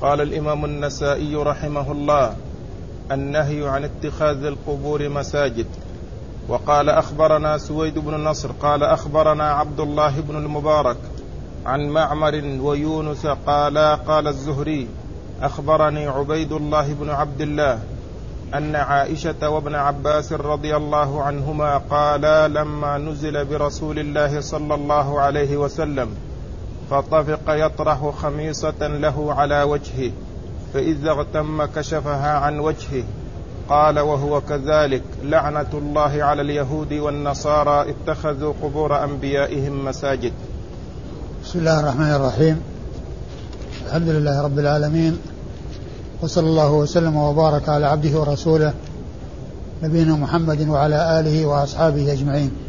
[0.00, 2.36] قال الإمام النسائي رحمه الله
[3.12, 5.66] النهي عن اتخاذ القبور مساجد.
[6.48, 10.96] وقال أخبرنا سويد بن نصر قال أخبرنا عبد الله بن المبارك
[11.66, 14.88] عن معمر ويونس قالا قال الزهري
[15.42, 17.78] أخبرني عبيد الله بن عبد الله
[18.54, 25.56] أن عائشة وابن عباس رضي الله عنهما قالا لما نزل برسول الله صلى الله عليه
[25.56, 26.08] وسلم
[26.90, 30.10] فطفق يطرح خميصة له على وجهه
[30.74, 33.04] فإذا اغتم كشفها عن وجهه.
[33.68, 40.32] قال وهو كذلك لعنة الله على اليهود والنصارى اتخذوا قبور أنبيائهم مساجد.
[41.44, 42.60] بسم الله الرحمن الرحيم.
[43.86, 45.18] الحمد لله رب العالمين
[46.22, 48.72] وصلى الله وسلم وبارك على عبده ورسوله
[49.82, 52.67] نبينا محمد وعلى آله وأصحابه أجمعين.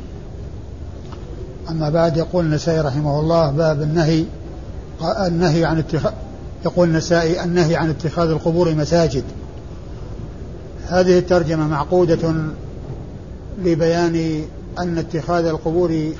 [1.69, 4.25] أما بعد يقول النسائي رحمه الله باب النهي
[5.27, 6.13] النهي عن اتخاذ
[6.65, 9.23] يقول النسائي النهي عن اتخاذ القبور مساجد.
[10.87, 12.33] هذه الترجمة معقودة
[13.63, 14.43] لبيان
[14.79, 16.11] أن اتخاذ القبور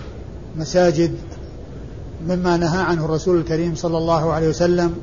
[0.57, 1.15] مساجد
[2.27, 4.93] مما نهى عنه الرسول الكريم صلى الله عليه وسلم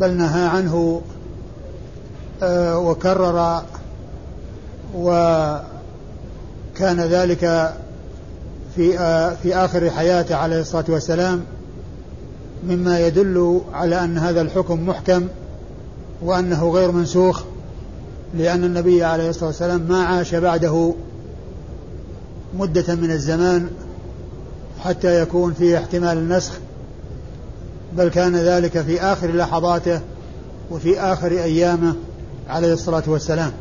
[0.00, 1.02] بل نهى عنه
[2.42, 3.62] آه، وكرر
[4.94, 5.60] وكان
[7.00, 7.74] ذلك
[8.76, 11.44] في آه، في آخر حياته عليه الصلاة والسلام
[12.68, 15.26] مما يدل على أن هذا الحكم محكم
[16.22, 17.42] وأنه غير منسوخ
[18.34, 20.94] لأن النبي عليه الصلاة والسلام ما عاش بعده
[22.58, 23.68] مدة من الزمان
[24.84, 26.52] حتى يكون فيه احتمال النسخ
[27.96, 30.00] بل كان ذلك في آخر لحظاته
[30.70, 31.94] وفي آخر أيامه
[32.48, 33.52] عليه الصلاة والسلام.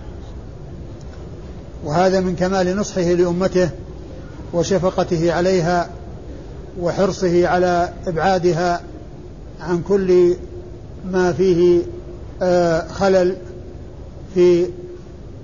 [1.85, 3.69] وهذا من كمال نصحه لأمته
[4.55, 5.89] وشفقته عليها
[6.81, 8.81] وحرصه على إبعادها
[9.61, 10.35] عن كل
[11.11, 11.81] ما فيه
[12.41, 13.35] آه، خلل
[14.33, 14.67] في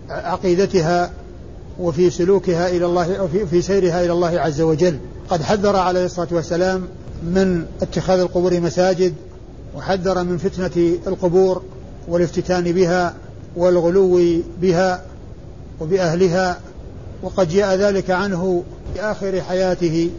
[0.09, 1.11] عقيدتها
[1.79, 4.97] وفي سلوكها إلى الله في سيرها إلى الله عز وجل.
[5.29, 6.87] قد حذر عليه الصلاة والسلام
[7.23, 9.13] من اتخاذ القبور مساجد
[9.77, 11.61] وحذر من فتنة القبور
[12.07, 13.13] والافتتان بها
[13.55, 14.19] والغلو
[14.61, 15.03] بها
[15.79, 16.59] وبأهلها
[17.23, 18.63] وقد جاء ذلك عنه
[18.93, 20.09] في آخر حياته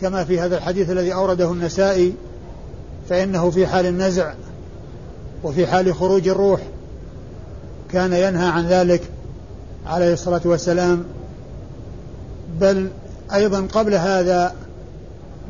[0.00, 2.12] كما في هذا الحديث الذي أورده النسائي
[3.08, 4.34] فإنه في حال النزع
[5.42, 6.60] وفي حال خروج الروح
[7.92, 9.02] كان ينهى عن ذلك
[9.86, 11.04] عليه الصلاة والسلام.
[12.60, 12.88] بل
[13.34, 14.54] أيضا قبل هذا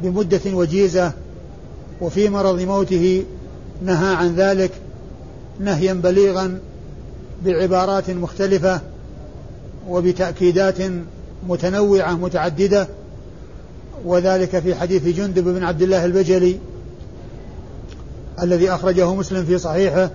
[0.02, 1.12] بمدة وجيزة
[2.00, 3.24] وفي مرض موته
[3.82, 4.70] نهى عن ذلك
[5.60, 6.58] نهيا بليغا
[7.44, 8.80] بعبارات مختلفة
[9.88, 10.76] وبتأكيدات
[11.48, 12.88] متنوعة متعددة
[14.04, 16.58] وذلك في حديث جندب بن عبد الله البجلي
[18.42, 20.10] الذي أخرجه مسلم في صحيحه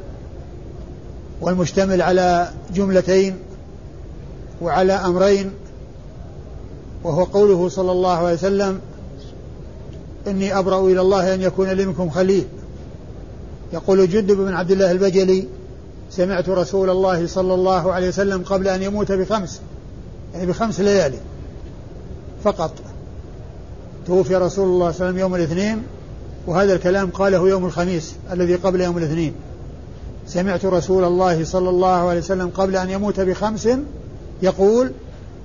[1.41, 3.35] والمشتمل على جملتين
[4.61, 5.51] وعلى أمرين
[7.03, 8.79] وهو قوله صلى الله عليه وسلم
[10.27, 12.43] إني أبرأ إلى الله أن يكون لي منكم خليل.
[13.73, 15.47] يقول جندب بن عبد الله البجلي
[16.11, 19.61] سمعت رسول الله صلى الله عليه وسلم قبل أن يموت بخمس.
[20.33, 21.17] يعني بخمس ليالي
[22.43, 22.71] فقط.
[24.07, 25.83] توفي رسول الله صلى الله عليه وسلم يوم الاثنين
[26.47, 29.33] وهذا الكلام قاله يوم الخميس الذي قبل يوم الاثنين.
[30.27, 33.69] سمعت رسول الله صلى الله عليه وسلم قبل أن يموت بخمس
[34.41, 34.91] يقول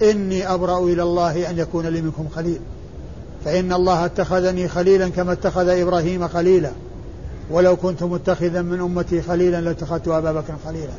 [0.03, 2.61] إني أبرأ إلى الله أن يكون لي منكم خليل.
[3.45, 6.71] فإن الله اتخذني خليلا كما اتخذ إبراهيم خليلا.
[7.51, 10.93] ولو كنت متخذا من أمتي خليلا لاتخذت أبا بكر خليلا.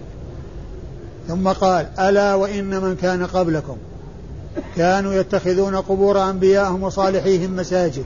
[1.28, 3.78] ثم قال ألا وإن من كان قبلكم؟
[4.76, 8.06] كانوا يتخذون قبور أنبيائهم وصالحيهم مساجد.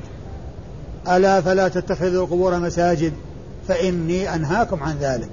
[1.08, 3.14] ألا فلا تتخذوا القبور مساجد
[3.68, 5.30] فإني أنهاكم عن ذلك.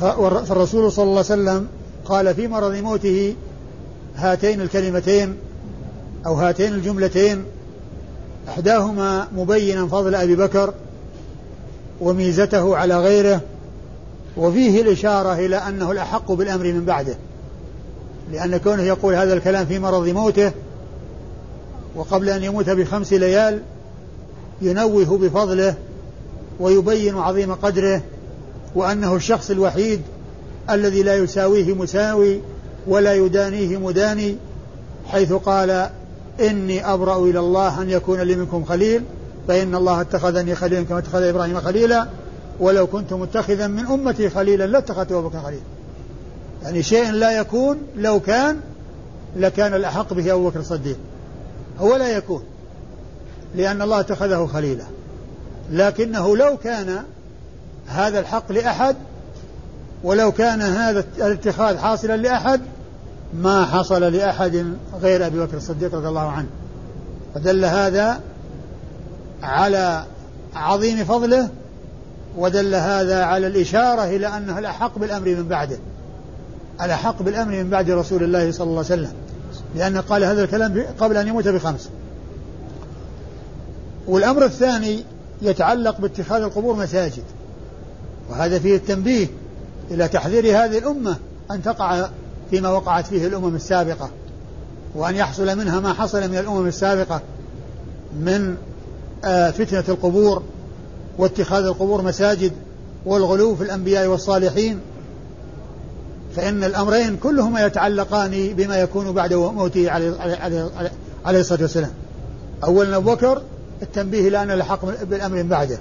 [0.00, 1.66] فالرسول صلى الله عليه وسلم
[2.04, 3.34] قال في مرض موته
[4.16, 5.36] هاتين الكلمتين
[6.26, 7.44] أو هاتين الجملتين
[8.48, 10.74] إحداهما مبينا فضل أبي بكر
[12.00, 13.40] وميزته على غيره
[14.36, 17.14] وفيه الإشارة إلى أنه الأحق بالأمر من بعده.
[18.32, 20.52] لأن كونه يقول هذا الكلام في مرض موته
[21.96, 23.62] وقبل أن يموت بخمس ليال
[24.62, 25.74] ينوه بفضله
[26.60, 28.02] ويبين عظيم قدره
[28.74, 30.00] وأنه الشخص الوحيد
[30.70, 32.40] الذي لا يساويه مساوي
[32.86, 34.36] ولا يدانيه مداني
[35.06, 35.90] حيث قال
[36.40, 39.02] إني أبرأ إلى الله أن يكون لي منكم خليل
[39.48, 42.08] فإن الله اتخذني خليلا كما اتخذ إبراهيم خليلا
[42.62, 45.62] ولو كنت متخذا من أمتي خليلا لاتخذت أبو بكر خليلا
[46.62, 48.60] يعني شيء لا يكون لو كان
[49.36, 50.96] لكان الأحق به أبو بكر الصديق.
[51.80, 52.44] هو لا يكون
[53.54, 54.84] لأن الله اتخذه خليلا.
[55.70, 57.02] لكنه لو كان
[57.86, 58.96] هذا الحق لأحد
[60.04, 62.60] ولو كان هذا الاتخاذ حاصلا لأحد
[63.34, 64.66] ما حصل لأحد
[65.00, 66.48] غير أبي بكر الصديق رضي الله عنه.
[67.34, 68.20] فدل هذا
[69.42, 70.04] على
[70.54, 71.48] عظيم فضله
[72.36, 75.78] ودل هذا على الإشارة إلى أنه الأحق بالأمر من بعده.
[76.82, 79.12] الأحق بالأمر من بعد رسول الله صلى الله عليه وسلم.
[79.76, 81.88] لأنه قال هذا الكلام قبل أن يموت بخمس.
[84.06, 85.04] والأمر الثاني
[85.42, 87.24] يتعلق باتخاذ القبور مساجد.
[88.30, 89.26] وهذا فيه التنبيه
[89.90, 91.16] إلى تحذير هذه الأمة
[91.50, 92.08] أن تقع
[92.50, 94.10] فيما وقعت فيه الأمم السابقة
[94.94, 97.20] وأن يحصل منها ما حصل من الأمم السابقة
[98.20, 98.56] من
[99.24, 100.42] آه، فتنة القبور
[101.18, 102.52] واتخاذ القبور مساجد
[103.06, 104.78] والغلو في الأنبياء والصالحين
[106.36, 110.70] فإن الأمرين كلهما يتعلقان بما يكون بعد موته عليه, عليه,
[111.24, 111.90] عليه الصلاة والسلام.
[112.64, 113.42] أولا أبو بكر
[113.82, 115.78] التنبيه إلى أن الحق بالأمر من بعده.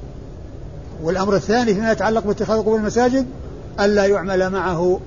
[1.04, 3.25] والأمر الثاني فيما يتعلق باتخاذ قبور المساجد
[3.80, 5.00] ألا يعمل معه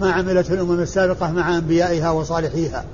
[0.00, 2.84] ما عملته الأمم السابقة مع أنبيائها وصالحيها.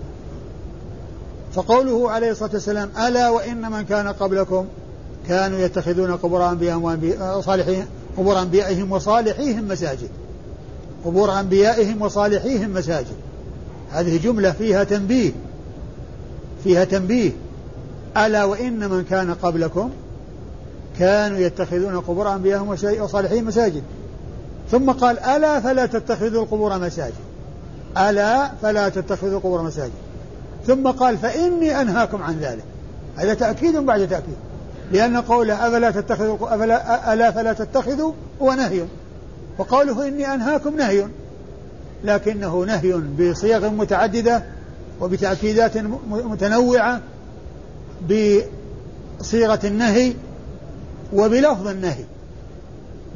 [1.54, 4.66] فقوله عليه الصلاة والسلام ألا وإن من كان قبلكم
[5.28, 6.84] كانوا يتخذون قبور أنبيائهم
[7.36, 7.86] وصالحيهم
[8.16, 10.08] قبور أنبيائهم وصالحيهم مساجد.
[11.04, 13.16] قبور أنبيائهم وصالحيهم مساجد.
[13.90, 15.32] هذه جملة فيها تنبيه.
[16.64, 17.32] فيها تنبيه.
[18.16, 19.90] ألا وإن من كان قبلكم
[20.98, 22.68] كانوا يتخذون قبور أنبيائهم
[23.00, 23.82] وصالحين مساجد.
[24.70, 27.14] ثم قال ألا فلا تتخذوا القبور مساجد.
[27.98, 29.92] ألا فلا تتخذوا القبور مساجد.
[30.66, 32.64] ثم قال فإني أنهاكم عن ذلك.
[33.16, 34.36] هذا تأكيد بعد تأكيد.
[34.90, 38.84] لأن قوله أفلا تتخذوا أفلا ألا فلا تتخذوا هو نهي.
[39.58, 41.06] وقوله إني أنهاكم نهي.
[42.04, 44.42] لكنه نهي بصيغ متعددة
[45.00, 45.76] وبتأكيدات
[46.10, 47.00] متنوعة
[49.20, 50.12] بصيغة النهي
[51.12, 52.04] وبلفظ النهي.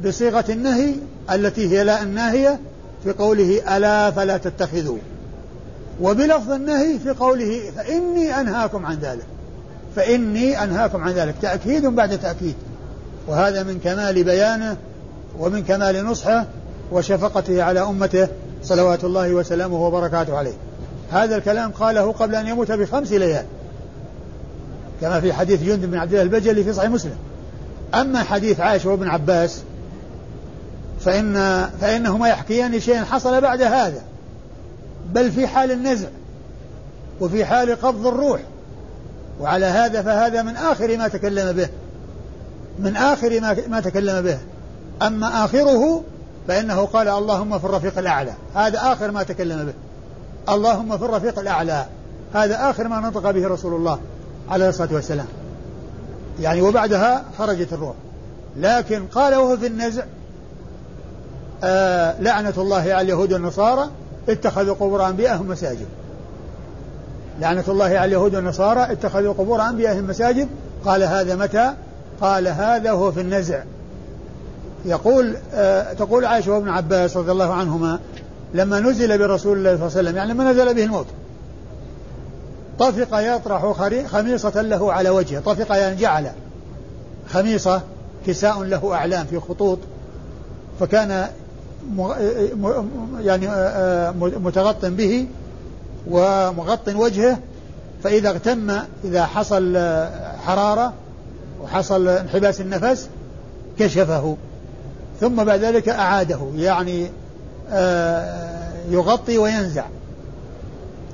[0.05, 0.93] بصيغة النهي
[1.31, 2.59] التي هي لا الناهية
[3.03, 4.97] في قوله ألا فلا تتخذوا.
[6.01, 9.25] وبلفظ النهي في قوله فإني أنهاكم عن ذلك.
[9.95, 11.35] فإني أنهاكم عن ذلك.
[11.41, 12.55] تأكيد بعد تأكيد.
[13.27, 14.77] وهذا من كمال بيانه
[15.39, 16.45] ومن كمال نصحه
[16.91, 18.27] وشفقته على أمته
[18.63, 20.53] صلوات الله وسلامه وبركاته عليه.
[21.11, 23.45] هذا الكلام قاله قبل أن يموت بخمس ليال.
[25.01, 27.15] كما في حديث جند بن عبد الله البجلي في صحيح مسلم.
[27.93, 29.61] أما حديث عائشة وابن عباس
[30.99, 31.35] فإن
[31.81, 34.01] فإنهما يحكيان شيئا حصل بعد هذا.
[35.13, 36.07] بل في حال النزع
[37.21, 38.39] وفي حال قبض الروح.
[39.39, 41.69] وعلى هذا فهذا من آخر ما تكلم به.
[42.79, 44.37] من آخر ما ما تكلم به.
[45.07, 46.03] أما آخره
[46.47, 48.33] فإنه قال اللهم في الرفيق الأعلى.
[48.55, 49.73] هذا آخر ما تكلم به.
[50.53, 51.85] اللهم في الرفيق الأعلى.
[52.33, 53.99] هذا آخر ما نطق به رسول الله
[54.49, 55.27] عليه الصلاة والسلام.
[56.41, 57.95] يعني وبعدها خرجت الروح.
[58.57, 60.03] لكن قال وهو في النزع
[61.63, 63.89] آه لعنة الله على اليهود والنصارى
[64.29, 65.87] اتخذوا قبور أنبيائهم مساجد.
[67.39, 70.47] لعنة الله على اليهود والنصارى اتخذوا قبور أنبيائهم مساجد.
[70.85, 71.73] قال هذا متى؟
[72.21, 73.63] قال هذا هو في النزع.
[74.85, 77.99] يقول آه تقول عائشة وابن عباس رضي الله عنهما
[78.53, 81.05] لما نزل برسول الله صلى الله عليه وسلم يعني لما نزل به الموت
[82.79, 83.71] طفق يطرح
[84.07, 85.39] خميصة له على وجهه.
[85.39, 86.31] طفق يعني جعل
[87.29, 87.81] خميصة
[88.27, 89.79] كساء له أعلام في خطوط.
[90.79, 91.27] فكان
[93.19, 95.27] يعني آه، آه، متغط به.
[96.09, 97.37] ومغط وجهه
[98.03, 98.71] فإذا اغتم
[99.03, 100.93] إذا حصل آه، حرارة
[101.63, 103.09] وحصل انحباس النفس
[103.79, 104.37] كشفه.
[105.19, 107.07] ثم بعد ذلك أعاده يعني
[108.89, 109.85] يغطي وينزع.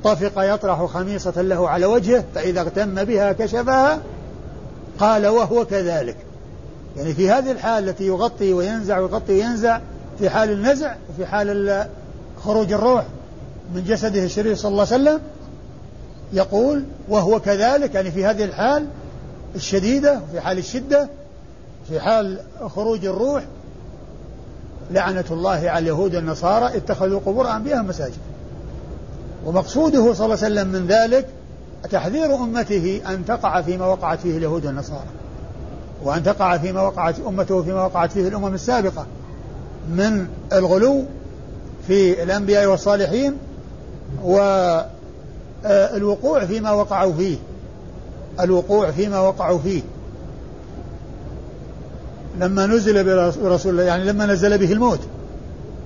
[0.04, 4.00] طفق يطرح خميصة له على وجهه فإذا اغتم بها كشفها
[5.00, 6.18] قال وهو كذلك.
[6.98, 9.80] يعني في هذه الحال التي يغطي وينزع ويغطي وينزع
[10.20, 11.86] في حال النزع وفي حال
[12.44, 13.04] خروج الروح
[13.76, 15.22] من جسده الشريف صلى الله عليه وسلم
[16.34, 18.88] يقول وهو كذلك يعني في هذه الحال
[19.56, 21.10] الشديدة وفي حال الشدة
[21.90, 22.40] في حال
[22.76, 23.44] خروج الروح
[24.92, 28.18] لعنة الله على اليهود والنصارى اتخذوا قبور أنبيائهم مساجد
[29.46, 31.28] ومقصوده صلى الله عليه وسلم من ذلك
[31.92, 35.08] تحذير أمته أن تقع فيما وقعت فيه اليهود والنصارى
[36.04, 39.06] وأن تقع فيما وقعت أمته فيما وقعت فيه الأمم السابقة
[39.90, 41.04] من الغلو
[41.88, 43.38] في الأنبياء والصالحين
[45.64, 47.38] والوقوع فيما وقعوا فيه.
[48.40, 49.82] الوقوع فيما وقعوا فيه.
[52.40, 53.04] لما نزل
[53.44, 55.00] برسول الله يعني لما نزل به الموت.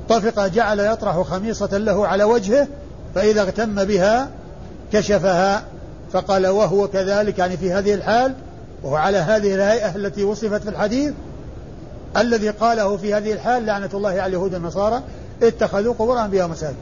[0.10, 2.68] طفق جعل يطرح خميصة له على وجهه
[3.16, 4.30] فإذا اغتم بها
[4.94, 5.64] كشفها.
[6.14, 8.34] فقال وهو كذلك يعني في هذه الحال
[8.84, 11.14] وهو على هذه الهيئة التي وصفت في الحديث
[12.18, 15.02] الذي قاله في هذه الحال لعنة الله على اليهود والنصارى
[15.44, 16.76] اتخذوا قبور أنبياء مساجد.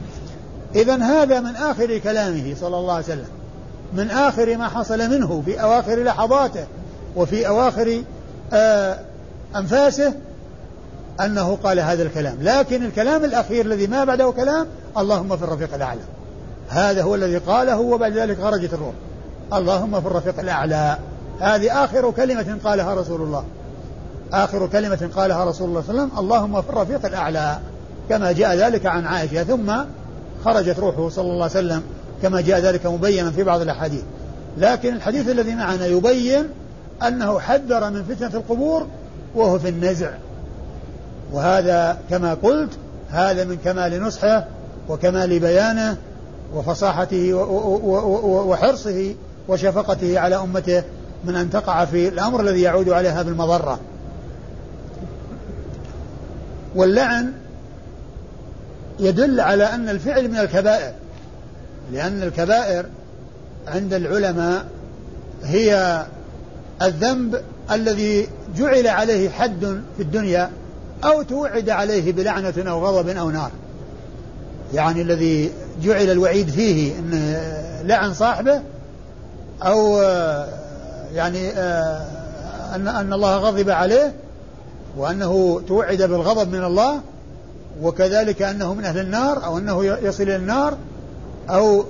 [0.74, 3.28] إذا هذا من آخر كلامه صلى الله عليه وسلم.
[3.92, 6.66] من آخر ما حصل منه في أواخر لحظاته
[7.16, 8.02] وفي أواخر
[8.52, 8.98] آه
[9.56, 10.12] أنفاسه
[11.20, 12.36] أنه قال هذا الكلام.
[12.40, 14.66] لكن الكلام الأخير الذي ما بعده كلام
[14.98, 16.00] اللهم في الرفيق الأعلى.
[16.68, 18.94] هذا هو الذي قاله وبعد ذلك خرجت الروح.
[19.52, 20.98] اللهم في الرفيق الأعلى.
[21.40, 23.44] هذه آخر كلمة قالها رسول الله.
[24.32, 27.58] آخر كلمة قالها رسول الله صلى الله عليه وسلم اللهم في الرفيق الأعلى.
[28.08, 29.44] كما جاء ذلك عن عائشة.
[29.44, 29.72] ثم
[30.44, 31.82] خرجت روحه صلى الله عليه وسلم
[32.22, 34.02] كما جاء ذلك مبينا في بعض الأحاديث.
[34.58, 36.44] لكن الحديث الذي معنا يبين
[37.06, 38.86] أنه حذر من فتنة القبور
[39.34, 40.10] وهو في النزع.
[41.32, 42.70] وهذا كما قلت
[43.10, 44.44] هذا من كمال نصحه
[44.88, 45.96] وكمال بيانه
[46.54, 47.34] وفصاحته
[48.48, 49.14] وحرصه
[49.48, 50.82] وشفقته على أمته
[51.24, 53.78] من أن تقع في الأمر الذي يعود عليها بالمضرة.
[56.74, 57.32] واللعن
[59.00, 60.92] يدل على أن الفعل من الكبائر
[61.92, 62.86] لأن الكبائر
[63.68, 64.64] عند العلماء
[65.44, 66.04] هي
[66.82, 70.50] الذنب الذي جعل عليه حد في الدنيا
[71.04, 73.50] أو توعد عليه بلعنة أو غضب أو نار.
[74.74, 77.36] يعني الذي جعل الوعيد فيه أن
[77.84, 78.62] لعن صاحبه
[79.62, 80.02] أو
[81.14, 81.50] يعني
[82.74, 84.14] أن أن الله غضب عليه
[84.96, 87.00] وأنه توعد بالغضب من الله
[87.82, 90.76] وكذلك أنه من أهل النار أو أنه يصل إلى النار
[91.50, 91.84] أو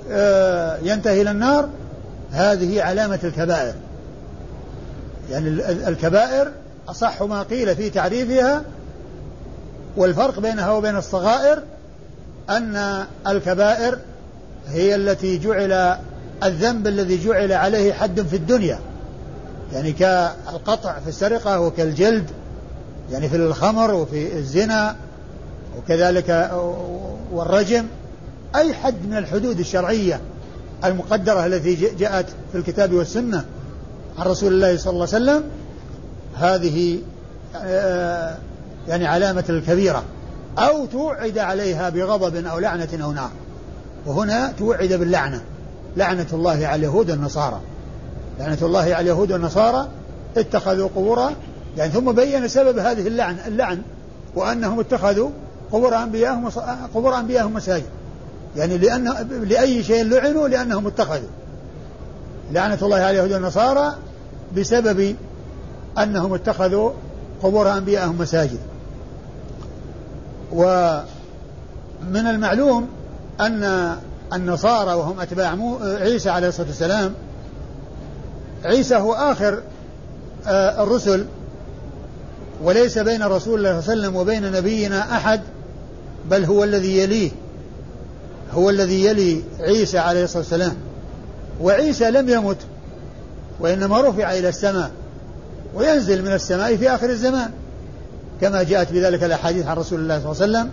[0.82, 1.68] ينتهي إلى النار
[2.32, 3.74] هذه علامة الكبائر.
[5.30, 5.48] يعني
[5.88, 6.52] الكبائر
[6.88, 8.62] أصح ما قيل في تعريفها
[9.96, 11.62] والفرق بينها وبين الصغائر
[12.50, 13.98] أن الكبائر
[14.68, 15.96] هي التي جعل
[16.42, 18.78] الذنب الذي جعل عليه حد في الدنيا.
[19.72, 22.30] يعني كالقطع في السرقة وكالجلد
[23.12, 24.96] يعني في الخمر وفي الزنا
[25.78, 26.50] وكذلك
[27.32, 27.86] والرجم
[28.56, 30.20] أي حد من الحدود الشرعية
[30.84, 33.44] المقدرة التي جاءت في الكتاب والسنة
[34.18, 35.44] عن رسول الله صلى الله عليه وسلم
[36.36, 36.98] هذه
[37.56, 38.36] آه،
[38.88, 40.02] يعني علامة الكبيرة.
[40.58, 43.30] أو توعد عليها بغضب أو لعنة أو نار.
[44.06, 45.42] وهنا توعد باللعنة.
[45.96, 47.60] لعنة الله على اليهود والنصارى.
[48.38, 49.88] لعنة الله على اليهود والنصارى
[50.36, 51.30] اتخذوا قبور
[51.76, 53.82] يعني ثم بين سبب هذه اللعن اللعن
[54.34, 55.30] وأنهم اتخذوا
[55.74, 56.48] قبور أنبيائهم
[56.94, 57.86] قبور أنبيائهم مساجد.
[58.56, 59.04] يعني لأن
[59.42, 61.28] لأي شيء لعنوا لأنهم اتخذوا
[62.52, 63.94] لعنة الله على اليهود والنصارى
[64.56, 65.16] بسبب
[65.98, 66.90] أنهم اتخذوا
[67.42, 68.58] قبور أنبيائهم مساجد.
[70.52, 71.04] ومن
[72.26, 72.88] المعلوم
[73.40, 73.94] أن
[74.32, 77.14] النصارى وهم أتباع عيسى عليه الصلاة والسلام
[78.64, 79.62] عيسى هو آخر
[80.46, 81.26] آه، الرسل
[82.62, 85.40] وليس بين رسول الله صلى الله عليه وسلم وبين نبينا أحد
[86.30, 87.30] بل هو الذي يليه
[88.52, 90.76] هو الذي يلي عيسى عليه الصلاة والسلام.
[91.60, 92.56] وعيسى لم يمت
[93.60, 94.90] وإنما رفع إلى السماء
[95.74, 97.50] وينزل من السماء في آخر الزمان.
[98.40, 100.70] كما جاءت بذلك الأحاديث عن رسول الله صلى الله عليه وسلم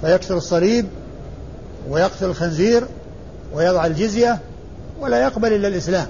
[0.00, 0.86] فيكسر الصليب
[1.90, 2.84] ويقتل الخنزير
[3.54, 4.38] ويضع الجزية
[5.00, 6.06] ولا يقبل إلا الإسلام.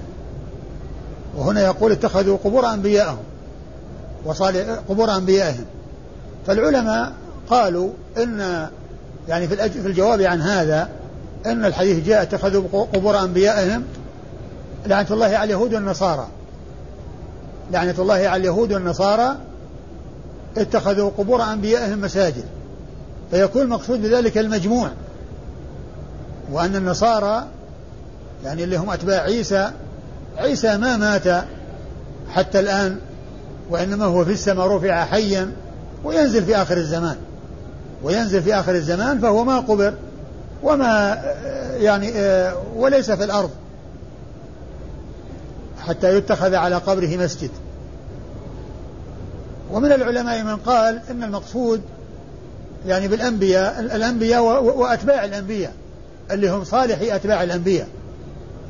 [1.37, 3.23] وهنا يقول اتخذوا قبور أنبيائهم
[4.25, 5.65] وصالح قبور أنبيائهم.
[6.47, 7.11] فالعلماء
[7.49, 8.67] قالوا إن
[9.27, 10.89] يعني في في الجواب عن هذا
[11.45, 13.83] أن الحديث جاء اتخذوا قبور أنبيائهم
[14.85, 16.27] لعنة الله على اليهود والنصارى.
[17.71, 19.35] لعنة الله على اليهود والنصارى
[20.57, 22.43] اتخذوا قبور أنبيائهم مساجد.
[23.31, 24.89] فيكون المقصود بذلك المجموع.
[26.51, 27.47] وأن النصارى
[28.43, 29.71] يعني اللي هم أتباع عيسى
[30.37, 31.45] عيسى ما مات
[32.29, 32.97] حتى الآن
[33.69, 35.51] وإنما هو في السماء رفع حيا
[36.03, 37.17] وينزل في آخر الزمان.
[38.03, 39.93] وينزل في آخر الزمان فهو ما قبر
[40.63, 41.23] وما
[41.77, 42.11] يعني
[42.75, 43.49] وليس في الأرض
[45.79, 47.49] حتى يتخذ على قبره مسجد.
[49.71, 51.81] ومن العلماء من قال إن المقصود
[52.85, 55.73] يعني بالأنبياء الأنبياء وأتباع الأنبياء
[56.31, 57.87] اللي هم صالحي أتباع الأنبياء.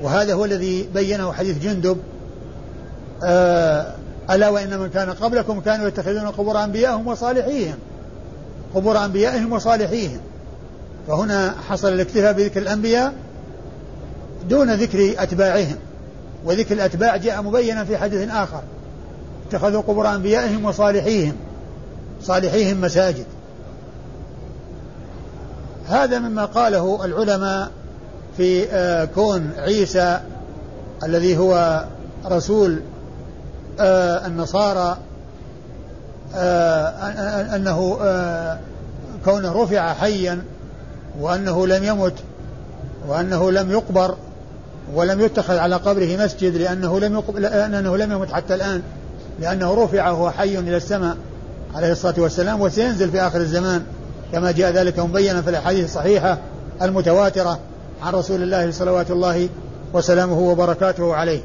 [0.01, 1.97] وهذا هو الذي بينه حديث جندب.
[3.23, 3.93] آه
[4.29, 7.77] ألا وإن من كان قبلكم كانوا يتخذون قبور أنبيائهم وصالحيهم.
[8.77, 10.19] قبور أنبيائهم وصالحيهم.
[11.07, 13.13] فهنا حصل الاكتفاء بذكر الأنبياء
[14.49, 15.75] دون ذكر أتباعهم.
[16.45, 18.61] وذكر الأتباع جاء مبينا في حديث آخر.
[19.49, 21.35] اتخذوا قبور أنبيائهم وصالحيهم.
[22.21, 23.25] صالحيهم مساجد.
[25.87, 27.71] هذا مما قاله العلماء
[28.37, 30.19] في آه، كون عيسى
[31.03, 31.85] الذي هو
[32.25, 32.81] رسول
[33.79, 34.97] آه النصارى
[37.55, 38.59] أنه آه
[39.25, 40.41] كونه رفع حيا
[41.19, 42.13] وأنه لم يمت
[43.07, 44.15] وأنه لم يقبر
[44.93, 48.81] ولم يتخذ على قبره مسجد لأنه لم لأنه لم يمت حتى الآن
[49.39, 51.17] لأنه رفع وهو حي إلى السماء
[51.75, 53.83] عليه الصلاة والسلام وسينزل في آخر الزمان
[54.31, 56.37] كما جاء ذلك مبينا في الأحاديث الصحيحة
[56.81, 57.59] المتواترة
[58.03, 59.49] عن رسول الله صلوات الله
[59.93, 61.41] وسلامه وبركاته عليه.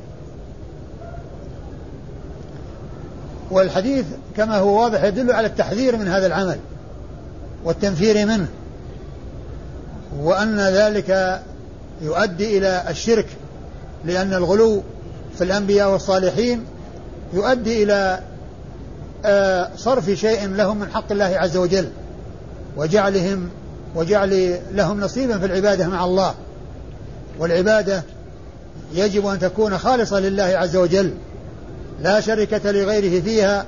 [3.52, 4.04] والحديث
[4.36, 6.58] كما هو واضح يدل على التحذير من هذا العمل
[7.64, 8.46] والتنفير منه
[10.20, 11.40] وأن ذلك
[12.02, 13.26] يؤدي إلى الشرك
[14.04, 14.82] لأن الغلو
[15.38, 16.64] في الأنبياء والصالحين
[17.32, 18.20] يؤدي إلى
[19.24, 21.88] آه، صرف شيء لهم من حق الله عز وجل
[22.76, 23.48] وجعلهم
[23.94, 26.34] وجعل لهم نصيبا في العبادة مع الله
[27.38, 28.02] والعبادة
[28.94, 31.14] يجب أن تكون خالصة لله عز وجل.
[32.02, 33.66] لا شركة لغيره فيها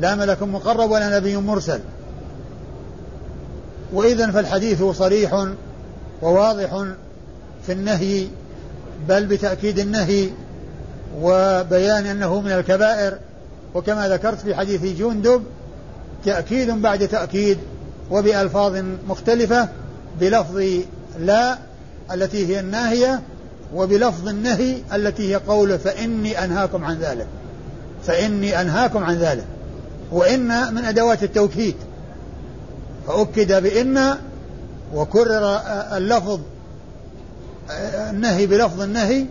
[0.00, 1.80] لا ملك مقرب ولا نبي مرسل.
[3.92, 5.46] وإذا فالحديث صريح
[6.22, 6.84] وواضح
[7.66, 8.26] في النهي
[9.08, 10.30] بل بتأكيد النهي
[11.20, 13.18] وبيان أنه من الكبائر.
[13.74, 15.42] وكما ذكرت في حديث جندب
[16.24, 17.58] تأكيد بعد تأكيد
[18.10, 19.68] وبألفاظ مختلفة
[20.20, 20.62] بلفظ
[21.18, 21.58] لا
[22.12, 23.22] التي هي الناهية
[23.74, 27.26] وبلفظ النهي التي هي قوله فإني أنهاكم عن ذلك.
[28.06, 29.44] فإني أنهاكم عن ذلك.
[30.12, 31.74] وإن من أدوات التوكيد.
[33.06, 34.16] فأكد بإن
[34.94, 35.60] وكرر
[35.96, 36.40] اللفظ
[38.10, 39.26] النهي بلفظ النهي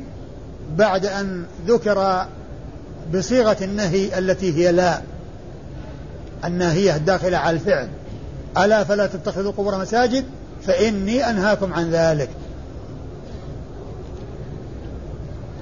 [0.78, 2.26] بعد أن ذكر
[3.14, 5.02] بصيغة النهي التي هي لا
[6.46, 7.88] الناهية الداخلة على الفعل.
[8.58, 10.26] ألا فلا تتخذوا قبور مساجد؟
[10.68, 12.30] فإني أنهاكم عن ذلك.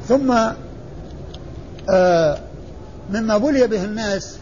[0.08, 0.32] ثم
[1.90, 2.40] آه
[3.10, 4.38] مما بلي به الناس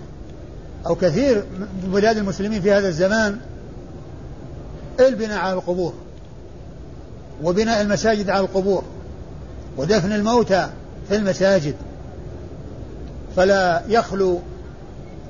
[0.87, 3.39] أو كثير من بلاد المسلمين في هذا الزمان
[4.99, 5.93] البناء على القبور
[7.43, 8.83] وبناء المساجد على القبور
[9.77, 10.69] ودفن الموتى
[11.09, 11.75] في المساجد.
[13.35, 14.39] فلا يخلو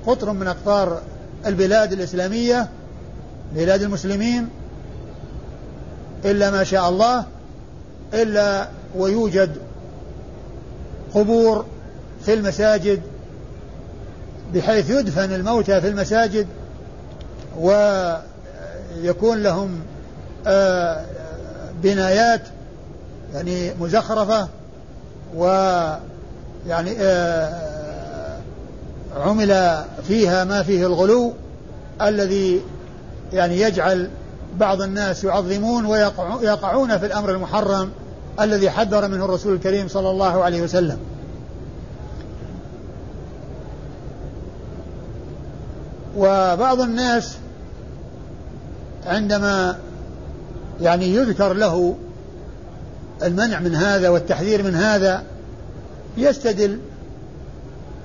[0.08, 1.02] قطر من أقطار
[1.46, 2.70] البلاد الإسلامية
[3.56, 4.48] بلاد المسلمين
[6.26, 7.26] إلا ما شاء الله
[8.14, 9.56] إلا ويوجد
[11.14, 11.66] قبور
[12.26, 13.02] في المساجد
[14.54, 16.48] بحيث يدفن الموتى في المساجد
[17.60, 19.80] ويكون لهم
[20.48, 21.06] آه،
[21.84, 22.42] بنايات
[23.34, 24.48] يعني مزخرفة
[25.36, 28.38] ويعني آه،
[29.18, 31.34] عمل فيها ما فيه الغلو
[32.02, 32.62] الذي
[33.34, 34.10] يعني يجعل
[34.58, 37.92] بعض الناس يعظمون ويقعون في الأمر المحرم
[38.42, 40.98] الذي حذر منه الرسول الكريم صلى الله عليه وسلم.
[46.18, 47.38] وبعض الناس
[49.06, 49.78] عندما
[50.82, 51.96] يعني يذكر له
[53.24, 55.24] المنع من هذا والتحذير من هذا
[56.18, 56.80] يستدل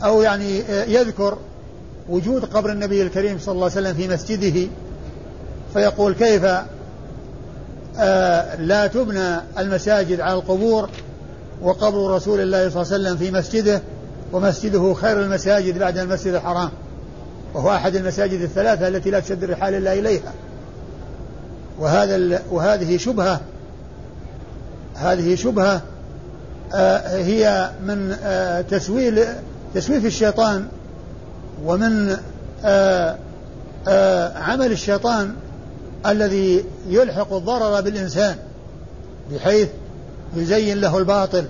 [0.05, 1.39] أو يعني يذكر
[2.09, 4.71] وجود قبر النبي الكريم صلى الله عليه وسلم في مسجده
[5.73, 6.45] فيقول كيف؟
[7.99, 10.89] آه لا تبنى المساجد على القبور
[11.63, 13.83] وقبر رسول الله صلى الله عليه وسلم في مسجده
[14.33, 16.71] ومسجده خير المساجد بعد المسجد الحرام.
[17.57, 20.33] وهو أحد المساجد الثلاثة التي لا تشد الرحال إلا إليها.
[21.79, 23.41] وهذا وهذه شبهة
[24.95, 25.83] هذه شبهة
[26.75, 29.25] آه هي من آه تسويل
[29.75, 30.69] تسويف الشيطان
[31.65, 32.17] ومن
[32.65, 33.17] آه
[34.37, 35.35] عمل الشيطان
[36.07, 38.37] الذي يلحق الضرر بالإنسان
[39.33, 39.69] بحيث
[40.37, 41.45] يزين له الباطل.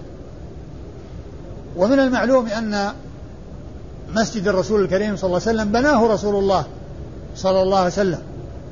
[1.77, 2.93] ومن المعلوم أن
[4.15, 6.65] مسجد الرسول الكريم صلى الله عليه وسلم بناه رسول الله
[7.37, 8.19] صلى الله عليه وسلم.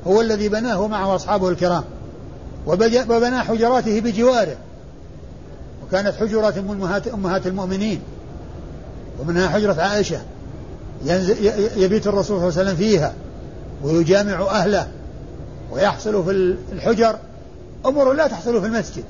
[0.07, 1.83] هو الذي بناه معه أصحابه الكرام.
[2.67, 4.55] وبنى حجراته بجواره.
[5.83, 7.99] وكانت حجرات أمهات, أمهات المؤمنين.
[9.19, 10.21] ومنها حجرة عائشة.
[11.75, 13.13] يبيت الرسول صلى الله عليه وسلم فيها.
[13.83, 14.87] ويجامع أهله.
[15.71, 17.15] ويحصل في الحجر.
[17.85, 19.03] أمور لا تحصل في المسجد.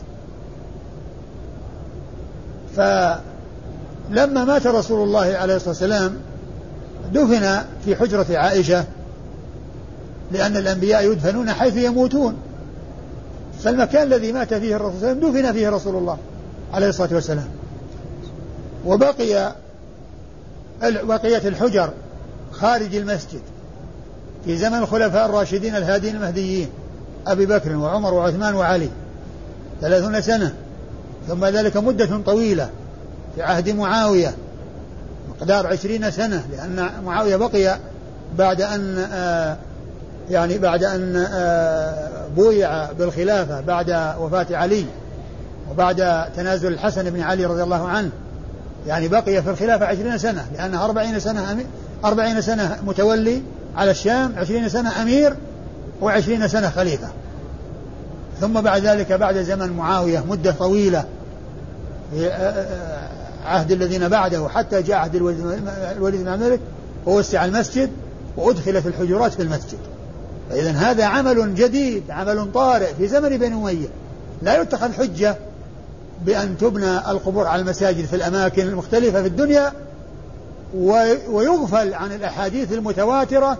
[4.09, 6.17] فلما مات رسول الله عليه الصلاة والسلام
[7.13, 8.85] دفن في حجرة عائشة
[10.31, 12.35] لأن الأنبياء يدفنون حيث يموتون.
[13.63, 16.17] فالمكان الذي مات فيه الرسول صلى الله عليه وسلم دفن فيه رسول الله
[16.73, 17.47] عليه الصلاة والسلام.
[18.85, 19.55] وبقي
[20.81, 21.89] بقيت الحجر
[22.51, 23.41] خارج المسجد
[24.45, 26.69] في زمن الخلفاء الراشدين الهادين المهديين
[27.27, 28.89] أبي بكر وعمر وعثمان وعلي
[29.81, 30.53] ثلاثون سنة.
[31.27, 32.69] ثم ذلك مدة طويلة.
[33.35, 34.33] في عهد معاوية
[35.29, 37.77] مقدار عشرين سنة لأن معاوية بقي
[38.37, 39.57] بعد أن آه
[40.29, 44.85] يعني بعد أن آه بويع بالخلافة بعد وفاة علي
[45.71, 48.09] وبعد تنازل الحسن بن علي رضي الله عنه.
[48.87, 51.65] يعني بقي في الخلافة عشرين سنة لأنها أربعين سنة
[52.05, 53.41] أربعين سنة متولي
[53.75, 55.35] على الشام عشرين سنة أمير
[56.01, 57.07] وعشرين سنة خليفة.
[58.41, 61.05] ثم بعد ذلك بعد زمن معاوية مدة طويلة
[62.11, 62.29] في
[63.45, 66.59] عهد الذين بعده حتى جاء عهد الوليد بن الملك
[67.05, 67.89] ووسع المسجد
[68.37, 69.77] وأدخلت الحجرات في المسجد.
[70.49, 73.87] فإذا هذا عمل جديد عمل طارئ في زمن بني أمية.
[74.41, 75.35] لا يتخذ حجة
[76.25, 79.71] بأن تبنى القبور على المساجد في الأماكن المختلفة في الدنيا
[81.29, 83.57] ويغفل عن الأحاديث المتواترة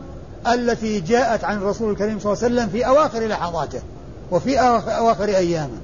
[0.53, 3.79] التي جاءت عن الرسول الكريم صلى الله عليه وسلم في أواخر لحظاته
[4.31, 5.77] وفي أواخر أيامه.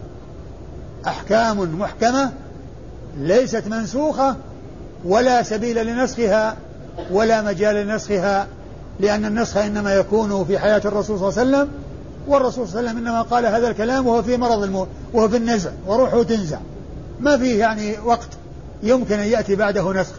[1.08, 2.32] أحكام محكمة
[3.17, 4.36] ليست منسوخة
[5.06, 6.58] ولا سبيل لنسخها
[7.12, 8.47] ولا مجال لنسخها
[9.00, 11.69] لأن النسخ إنما يكون في حياة الرسول صلى الله عليه وسلم
[12.28, 15.38] والرسول صلى الله عليه وسلم إنما قال هذا الكلام وهو في مرض الموت وهو في
[15.38, 16.58] النزع وروحه تنزع.
[17.19, 18.30] ما فيه يعني وقت
[18.84, 20.13] يمكن أن يأتي بعده نسخ.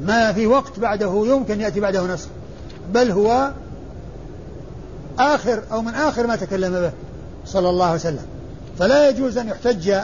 [0.00, 2.28] ما في وقت بعده يمكن يأتي بعده نسخ.
[2.94, 3.50] بل هو
[5.18, 6.92] آخر أو من آخر ما تكلم به
[7.46, 8.26] صلى الله عليه وسلم.
[8.78, 9.94] فلا يجوز أن يحتج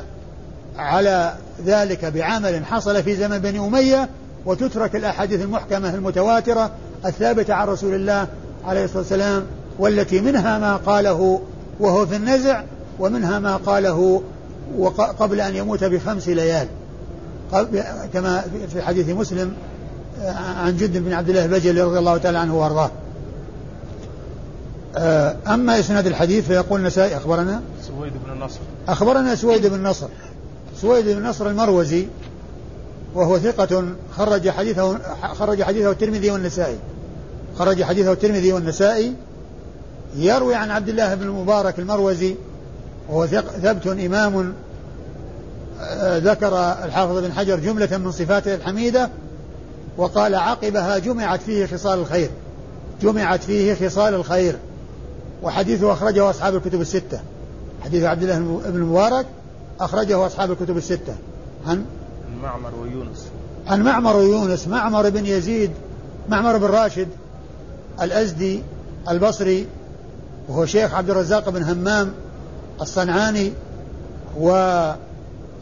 [0.78, 1.34] على
[1.66, 4.08] ذلك بعمل حصل في زمن بني أمية
[4.46, 6.70] وتترك الأحاديث المحكمة المتواترة
[7.06, 8.26] الثابتة عن رسول الله
[8.66, 9.46] عليه الصلاة والسلام
[9.78, 11.40] والتي منها ما قاله
[11.80, 12.62] وهو في النزع
[12.98, 14.22] ومنها ما قاله
[15.18, 16.68] قبل أن يموت بخمس ليال.
[18.12, 19.52] كما في حديث مسلم
[20.64, 22.90] عن جد بن عبد الله البجلي رضي الله تعالى عنه وأرضاه.
[25.46, 30.06] أما إسناد الحديث فيقول النسائي أخبرنا؟ سويد بن النصر أخبرنا سويد بن النصر
[30.80, 32.06] سويد بن النصر المروزي
[33.14, 33.84] وهو ثقة
[34.16, 34.98] خرج حديثه
[35.34, 36.78] خرج حديثه الترمذي والنسائي.
[37.58, 39.14] خرج حديثه الترمذي والنسائي.
[40.16, 42.34] يروي عن عبد الله بن المبارك المروزي
[43.08, 43.26] وهو
[43.62, 44.54] ثبت إمام
[46.02, 49.10] ذكر الحافظ بن حجر جملة من صفاته الحميدة
[49.96, 52.30] وقال عقبها جمعت فيه خصال الخير.
[53.02, 54.56] جمعت فيه خصال الخير.
[55.42, 57.20] وحديثه أخرجه أصحاب الكتب الستة.
[57.84, 59.26] حديث عبد الله بن المبارك
[59.80, 61.14] أخرجه أصحاب الكتب الستة.
[61.66, 61.84] عن؟
[62.42, 63.28] معمر ويونس.
[63.66, 64.68] عن معمر ويونس.
[64.68, 65.70] معمر بن يزيد
[66.28, 67.08] معمر بن راشد
[68.02, 68.62] الأزدي
[69.08, 69.66] البصري
[70.48, 72.12] وهو شيخ عبد الرزاق بن همام
[72.80, 73.52] الصنعاني
[74.40, 74.50] و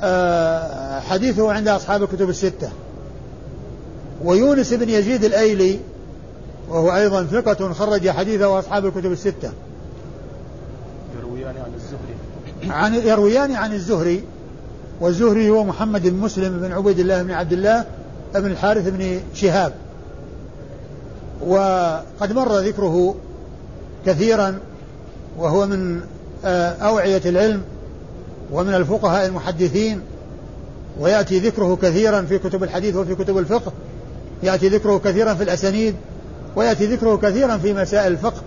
[0.02, 2.70] آه، حديثه عند أصحاب الكتب الستة.
[4.24, 5.78] ويونس بن يزيد الأيلي
[6.68, 9.52] وهو أيضا ثقة خرج حديثه أصحاب الكتب الستة.
[11.18, 12.15] يرويان عن الزهري.
[12.70, 14.22] عن يرويان عن الزهري
[15.00, 17.84] والزهري هو محمد بن مسلم بن عبيد الله بن عبد الله
[18.34, 19.72] بن الحارث بن شهاب.
[21.46, 23.14] وقد مر ذكره
[24.06, 24.58] كثيرا
[25.38, 26.00] وهو من
[26.44, 27.62] آه، أوعية العلم
[28.52, 30.00] ومن الفقهاء المحدثين
[31.00, 33.72] ويأتي ذكره كثيرا في كتب الحديث وفي كتب الفقه
[34.42, 35.94] يأتي ذكره كثيرا في الأسانيد
[36.56, 38.42] ويأتي ذكره كثيرا في مسائل الفقه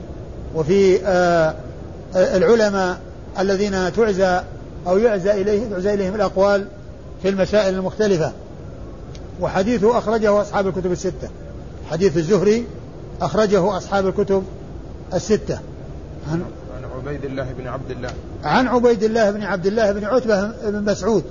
[0.55, 1.55] وفي آه،
[2.15, 2.97] آه، العلماء
[3.39, 4.41] الذين تعزى
[4.87, 6.67] أو يعزى إليه تعزى إليهم الأقوال
[7.21, 8.31] في المسائل المختلفة.
[9.41, 11.29] وحديثه أخرجه أصحاب الكتب الستة.
[11.91, 12.65] حديث الزهري
[13.21, 14.43] أخرجه أصحاب الكتب
[15.13, 15.59] الستة.
[16.31, 16.43] عن
[16.75, 18.09] عن عبيد الله بن عبد الله.
[18.43, 21.23] عن عبيد الله بن عبد الله بن عتبة بن مسعود.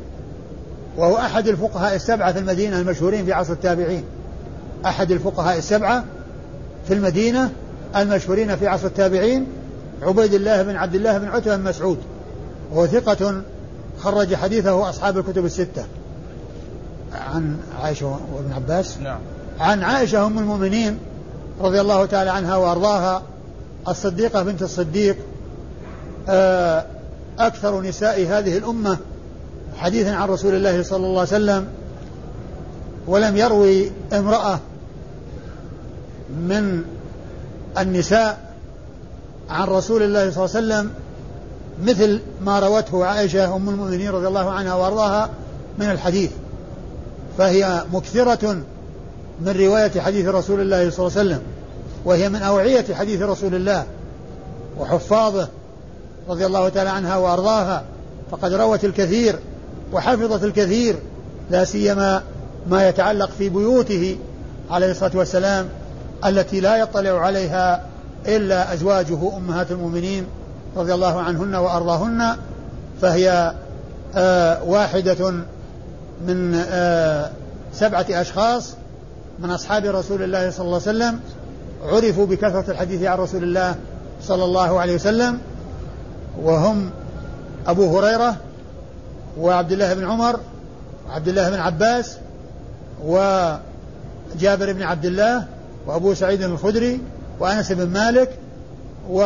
[0.96, 4.04] وهو أحد الفقهاء السبعة في المدينة المشهورين في عصر التابعين.
[4.86, 6.04] أحد الفقهاء السبعة
[6.88, 7.50] في المدينة
[7.96, 9.46] المشهورين في عصر التابعين.
[10.02, 11.98] عبيد الله بن عبد الله بن عتبة بن مسعود
[12.72, 13.42] وهو ثقة
[14.00, 15.84] خرج حديثه أصحاب الكتب الستة.
[17.12, 19.18] عن عائشة وابن عباس؟ نعم.
[19.60, 20.98] عن عائشة أم المؤمنين
[21.60, 23.22] رضي الله تعالى عنها وأرضاها
[23.88, 25.16] الصديقة بنت الصديق
[26.28, 26.84] آه،
[27.38, 28.98] أكثر نساء هذه الأمة
[29.76, 31.66] حديثا عن رسول الله صلى الله عليه وسلم
[33.06, 34.58] ولم يروي امرأة
[36.30, 36.84] من
[37.78, 38.47] النساء
[39.50, 40.90] عن رسول الله صلى الله عليه وسلم
[41.84, 45.30] مثل ما روته عائشة أم المؤمنين رضي الله عنها وأرضاها
[45.78, 46.30] من الحديث.
[47.38, 48.62] فهي مكثرة
[49.40, 51.42] من رواية حديث رسول الله صلى الله عليه وسلم
[52.04, 53.84] وهي من أوعية حديث رسول الله
[54.78, 55.48] وحفاظه
[56.28, 57.84] رضي الله تعالى عنها وأرضاها.
[58.30, 59.38] فقد روت الكثير
[59.92, 60.96] وحفظت الكثير
[61.50, 62.22] لا سيما
[62.66, 64.18] ما يتعلق في بيوته
[64.70, 65.68] عليه الصلاة والسلام
[66.26, 67.86] التي لا يطلع عليها
[68.26, 70.26] إلا أزواجه أمهات المؤمنين
[70.76, 72.36] رضي الله عنهن وأرضاهن
[73.02, 73.54] فهي
[74.16, 75.30] آه واحدة
[76.26, 77.30] من آه
[77.72, 78.74] سبعة أشخاص
[79.38, 81.20] من أصحاب رسول الله صلى الله عليه وسلم
[81.82, 83.74] عرفوا بكثرة الحديث عن رسول الله
[84.22, 85.38] صلى الله عليه وسلم
[86.42, 86.90] وهم
[87.66, 88.36] أبو هريرة
[89.38, 90.40] وعبد الله بن عمر
[91.08, 92.16] وعبد الله بن عباس
[93.04, 95.44] وجابر بن عبد الله
[95.86, 97.00] وأبو سعيد الخدري
[97.40, 98.30] وأنس بن مالك
[99.10, 99.22] و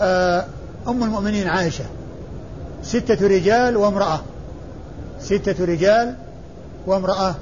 [0.00, 0.44] آه،
[0.88, 1.84] أم المؤمنين عائشة.
[2.82, 4.20] ستة رجال وامرأة.
[5.20, 6.14] ستة رجال
[6.86, 7.34] وامرأة.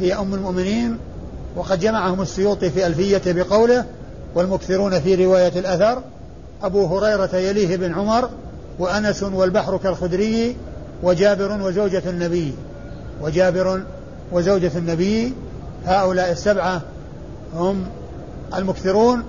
[0.00, 0.98] هي أم المؤمنين
[1.56, 3.84] وقد جمعهم السيوطي في ألفية بقوله
[4.34, 6.02] والمكثرون في رواية الأثر
[6.62, 8.30] أبو هريرة يليه بن عمر
[8.78, 10.56] وأنس والبحر كالخدري
[11.02, 12.52] وجابر وزوجة النبي.
[13.22, 13.82] وجابر
[14.32, 15.32] وزوجة النبي.
[15.86, 16.80] هؤلاء السبعة
[17.54, 17.86] هم
[18.56, 19.24] المكثرون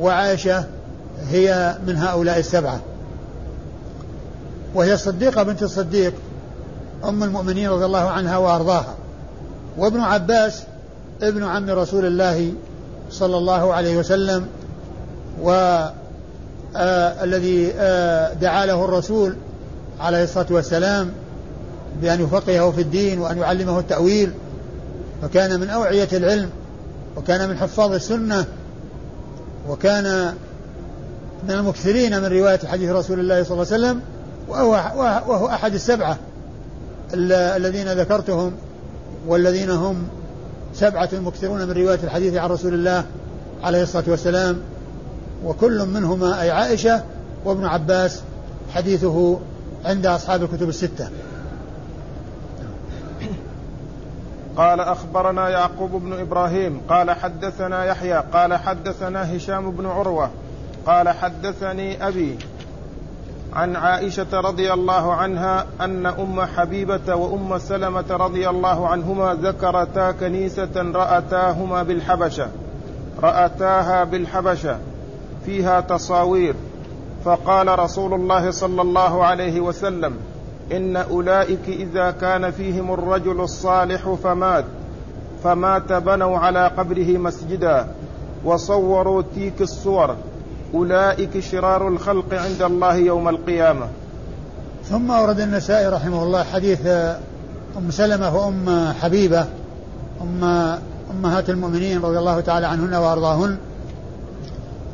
[0.00, 0.64] وعائشة
[1.28, 2.80] هي من هؤلاء السبعة.
[4.74, 6.14] وهي الصديقة بنت الصديق
[7.04, 8.94] أم المؤمنين رضي الله عنها وأرضاها
[9.78, 10.62] وابن عباس
[11.22, 12.52] ابن عم رسول الله
[13.10, 14.46] صلى الله عليه وسلم
[15.42, 16.02] والذي
[16.76, 19.36] آه, آه دعا له الرسول
[20.00, 21.10] عليه الصلاة والسلام
[22.02, 24.32] بأن يفقهه في الدين وأن يعلمه التأويل
[25.22, 26.50] فكان من أوعية العلم
[27.16, 28.44] وكان من حفاظ السنة
[29.68, 30.34] وكان
[31.44, 34.00] من المكثرين من رواية حديث رسول الله صلى الله عليه وسلم
[34.48, 36.18] وهو, أحد السبعة
[37.14, 38.52] الذين ذكرتهم
[39.26, 40.06] والذين هم
[40.74, 43.04] سبعة مكثرون من رواية الحديث عن رسول الله
[43.62, 44.58] عليه الصلاة والسلام.
[45.44, 47.02] وكل منهما أي عائشة
[47.44, 48.20] وابن عباس
[48.74, 49.38] حديثه
[49.84, 51.08] عند أصحاب الكتب الستة.
[54.56, 60.30] قال أخبرنا يعقوب بن إبراهيم قال حدثنا يحيى قال حدثنا هشام بن عروة
[60.86, 62.38] قال حدثني أبي
[63.52, 70.82] عن عائشة رضي الله عنها أن أم حبيبة وأم سلمة رضي الله عنهما ذكرتا كنيسة
[70.94, 72.48] رأتاهما بالحبشة
[73.22, 74.78] رأتاها بالحبشة
[75.46, 76.54] فيها تصاوير
[77.24, 80.16] فقال رسول الله صلى الله عليه وسلم
[80.72, 84.64] إن أولئك إذا كان فيهم الرجل الصالح فمات
[85.44, 87.86] فمات بنوا على قبره مسجدا
[88.44, 90.16] وصوروا تيك الصور.
[90.74, 93.86] أولئك شرار الخلق عند الله يوم القيامة.
[94.84, 96.86] ثم أورد النسائي رحمه الله حديث
[97.76, 99.46] أم سلمة وأم حبيبة
[100.22, 100.44] أم
[101.10, 103.56] أمهات المؤمنين رضي الله تعالى عنهن وأرضاهن.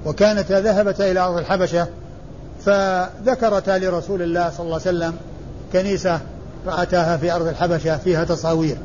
[0.07, 1.87] وكانتا ذهبتا إلى أرض الحبشة
[2.65, 5.15] فذكرتا لرسول الله صلى الله عليه وسلم
[5.73, 6.21] كنيسة
[6.67, 8.77] رأتاها في أرض الحبشة فيها تصاوير.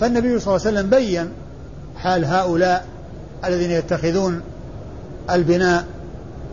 [0.00, 1.28] فالنبي صلى الله عليه وسلم بين
[1.96, 2.86] حال هؤلاء
[3.44, 4.40] الذين يتخذون
[5.30, 5.84] البناء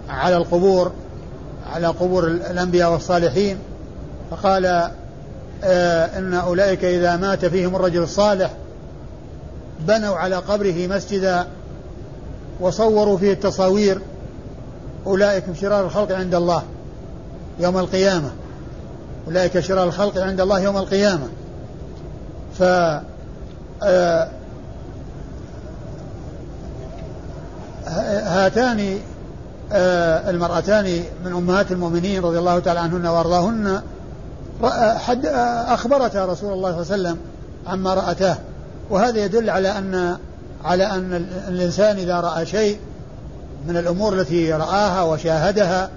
[0.09, 0.91] على القبور
[1.73, 3.57] على قبور الأنبياء والصالحين
[4.31, 4.65] فقال
[5.63, 8.51] آه إن أولئك إذا مات فيهم الرجل الصالح
[9.79, 11.47] بنوا على قبره مسجدا
[12.59, 14.01] وصوروا فيه التصاوير.
[15.05, 16.63] أولئك شرار الخلق عند الله
[17.59, 18.31] يوم القيامة.
[19.27, 21.27] أولئك شرار الخلق عند الله يوم القيامة.
[22.59, 22.63] ف
[23.83, 24.27] آه،
[28.23, 28.99] هاتان
[29.73, 33.81] آه، المرأتان من أمهات المؤمنين رضي الله تعالى عنهن وأرضاهن
[34.97, 37.17] حد آه، أخبرتا رسول الله صلى الله عليه وسلم
[37.67, 38.37] عما رأتاه
[38.89, 40.17] وهذا يدل على أن
[40.65, 42.79] على أن الإنسان إذا رأى شيء
[43.67, 45.89] من الأمور التي رآها وشاهدها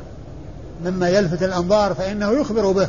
[0.85, 2.89] مما يلفت الأنظار فإنه يخبر به.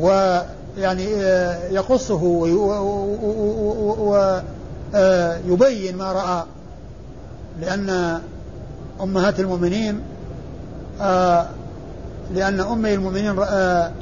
[0.00, 2.22] ويعني آه، يقصه
[4.94, 6.44] ويبين ما رأى.
[7.60, 8.20] لأن
[9.00, 10.00] أمهات المؤمنين
[11.00, 11.46] آه
[12.34, 13.92] لأن أمي المؤمنين آه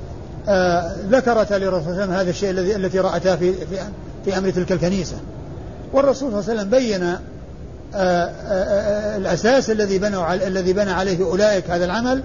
[0.49, 3.53] آه ذكرت للرسول صلى الله عليه وسلم هذا الشيء الذي التي رأتاه في
[4.25, 5.17] في أمر تلك الكنيسة.
[5.93, 7.03] والرسول صلى الله عليه وسلم بين
[7.95, 12.23] آه، آه، آه، الأساس الذي بنوا الذي بنى عليه أولئك هذا العمل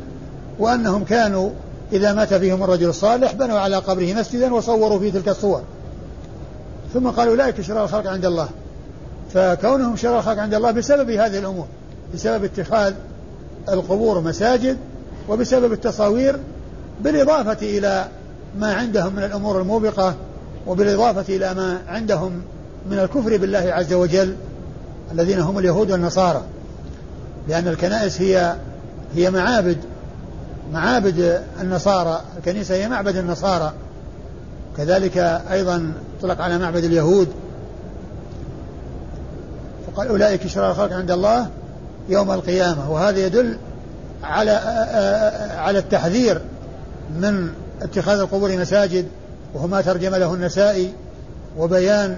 [0.60, 1.49] وأنهم كانوا
[1.93, 5.62] إذا مات فيهم الرجل الصالح بنوا على قبره مسجدا وصوروا فيه تلك الصور.
[6.93, 8.49] ثم قالوا أولئك شرار الخلق عند الله.
[9.34, 11.65] فكونهم شرار الخلق عند الله بسبب هذه الأمور
[12.13, 12.93] بسبب اتخاذ
[13.69, 14.78] القبور مساجد
[15.30, 16.39] وبسبب التصاوير
[17.02, 18.08] بالإضافة إلى
[18.60, 20.15] ما عندهم من الأمور الموبقة
[20.67, 22.41] وبالإضافة إلى ما عندهم
[22.89, 24.36] من الكفر بالله عز وجل
[25.12, 26.43] الذين هم اليهود والنصارى.
[27.47, 28.56] لأن الكنائس هي
[29.15, 29.78] هي معابد
[30.73, 33.73] معابد النصارى الكنيسة هي معبد النصارى.
[34.77, 35.17] كذلك
[35.51, 37.27] أيضا طلق على معبد اليهود.
[39.88, 41.47] فقال أولئك شرار الخلق عند الله
[42.10, 42.91] يوم القيامة.
[42.91, 43.58] وهذا يدل
[44.23, 44.51] على
[45.58, 46.41] على التحذير
[47.15, 47.49] من
[47.82, 49.05] اتخاذ القبور مساجد
[49.53, 50.93] وهو ما ترجم له النسائي
[51.58, 52.17] وبيان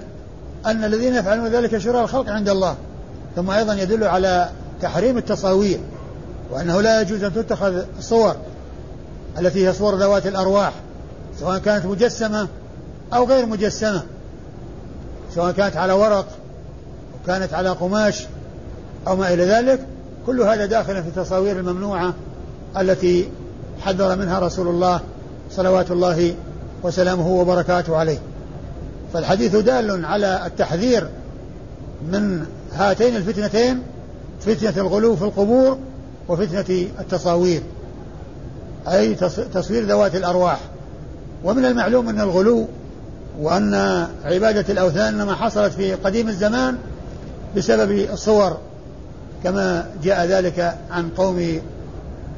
[0.66, 2.76] أن الذين يفعلون ذلك شرار الخلق عند الله.
[3.36, 4.48] ثم أيضا يدل على
[4.82, 5.80] تحريم التصاوير.
[6.52, 8.36] وأنه لا يجوز أن تتخذ صور
[9.38, 10.72] التي هي صور ذوات الأرواح
[11.40, 12.48] سواء كانت مجسمة
[13.14, 14.02] أو غير مجسمة.
[15.34, 16.26] سواء كانت على ورق
[17.12, 18.26] أو كانت على قماش
[19.08, 19.86] أو ما إلى ذلك
[20.26, 22.14] كل هذا داخل في التصاوير الممنوعة
[22.78, 23.28] التي
[23.80, 25.00] حذر منها رسول الله
[25.50, 26.34] صلوات الله
[26.82, 28.18] وسلامه وبركاته عليه.
[29.12, 31.08] فالحديث دال على التحذير
[32.12, 33.82] من هاتين الفتنتين
[34.40, 35.78] فتنة الغلو في القبور
[36.28, 37.62] وفتنة التصاوير
[38.88, 39.14] أي
[39.54, 40.60] تصوير ذوات الأرواح.
[41.44, 42.68] ومن المعلوم أن الغلو
[43.40, 43.74] وأن
[44.24, 46.78] عبادة الأوثان إنما حصلت في قديم الزمان
[47.56, 48.58] بسبب الصور
[49.44, 51.60] كما جاء ذلك عن قوم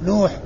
[0.05, 0.39] نوح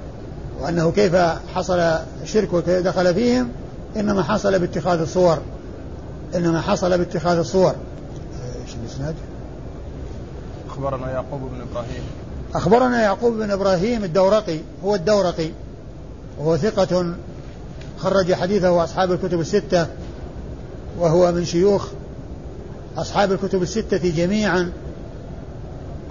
[0.60, 1.16] وأنه كيف
[1.54, 1.78] حصل
[2.22, 3.48] الشرك وكيف دخل فيهم
[3.96, 5.38] إنما حصل باتخاذ الصور.
[6.34, 7.74] إنما حصل باتخاذ الصور.
[8.66, 9.14] إيش الإسناد؟
[10.70, 12.02] أخبرنا يعقوب بن إبراهيم.
[12.54, 15.50] أخبرنا يعقوب بن إبراهيم الدورقي هو الدورقي
[16.38, 17.14] وهو ثقة
[17.98, 19.86] خرج حديثه أصحاب الكتب الستة
[20.98, 21.88] وهو من شيوخ
[22.96, 24.72] أصحاب الكتب الستة جميعا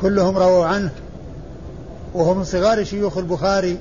[0.01, 0.91] كلهم رووا عنه
[2.13, 3.79] وهو من صغار شيوخ البخاري.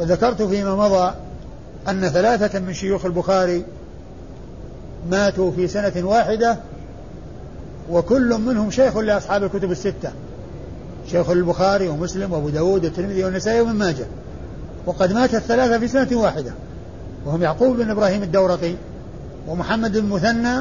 [0.00, 1.14] وذكرت فيما مضى
[1.88, 3.64] أن ثلاثة من شيوخ البخاري
[5.10, 6.56] ماتوا في سنة واحدة
[7.90, 10.12] وكل منهم شيخ لأصحاب الكتب الستة.
[11.10, 14.06] شيخ البخاري ومسلم وأبو داود والترمذي والنسائي ومن ماجه.
[14.86, 16.52] وقد مات الثلاثة في سنة واحدة.
[17.26, 18.74] وهم يعقوب بن إبراهيم الدورقي
[19.48, 20.56] ومحمد بن مثنى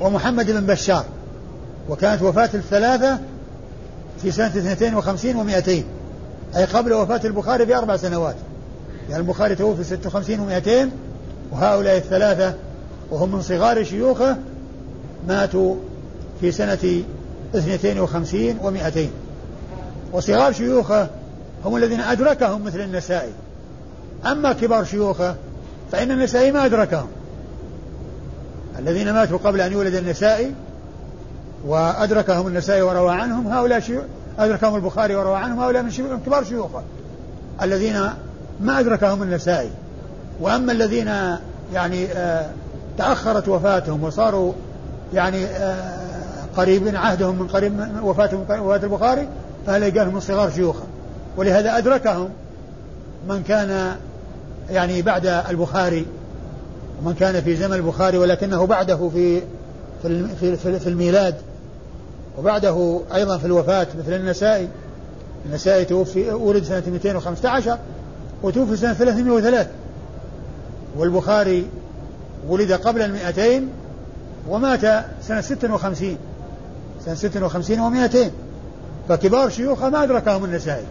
[0.00, 1.04] ومحمد بن بشار.
[1.88, 3.18] وكانت وفاة الثلاثة
[4.22, 5.68] في سنة 52 و200
[6.56, 8.36] أي قبل وفاة البخاري بأربع سنوات.
[9.10, 10.88] يعني البخاري توفي 56 و200
[11.52, 12.54] وهؤلاء الثلاثة
[13.10, 14.36] وهم من صغار شيوخه
[15.28, 15.74] ماتوا
[16.40, 17.02] في سنة
[17.54, 19.21] 52 و200
[20.12, 21.08] وصغار شيوخه
[21.64, 23.32] هم الذين أدركهم مثل النسائي
[24.26, 25.34] أما كبار شيوخه
[25.92, 27.08] فإن النسائي ما أدركهم.
[28.78, 30.54] الذين ماتوا قبل أن يولد النسائي
[31.66, 34.04] وأدركهم النسائي وروى عنهم هؤلاء شيوخ
[34.38, 36.82] أدركهم البخاري وروى عنهم هؤلاء من كبار شيوخه.
[37.62, 38.10] الذين
[38.60, 39.70] ما أدركهم النسائي
[40.40, 41.10] وأما الذين
[41.74, 42.50] يعني آه
[42.98, 44.52] تأخرت وفاتهم وصاروا
[45.14, 46.02] يعني آه
[46.56, 49.28] قريبين عهدهم من قريب من وفاتهم وفاة البخاري
[49.68, 50.84] قال من صغار شيوخه
[51.36, 52.28] ولهذا أدركهم
[53.28, 53.96] من كان
[54.70, 56.06] يعني بعد البخاري
[57.02, 59.40] ومن كان في زمن البخاري ولكنه بعده في
[60.02, 61.34] في في, في الميلاد
[62.38, 64.68] وبعده أيضا في الوفاة مثل النسائي.
[65.46, 67.78] النسائي توفي ولد سنة 215
[68.42, 69.66] وتوفي سنة 303
[70.96, 71.66] والبخاري
[72.48, 73.68] ولد قبل المئتين
[74.48, 74.80] ومات
[75.22, 76.16] سنة 56
[77.04, 78.16] سنة 56 و200
[79.08, 80.84] فكبار شيوخه ما أدركهم النسائي.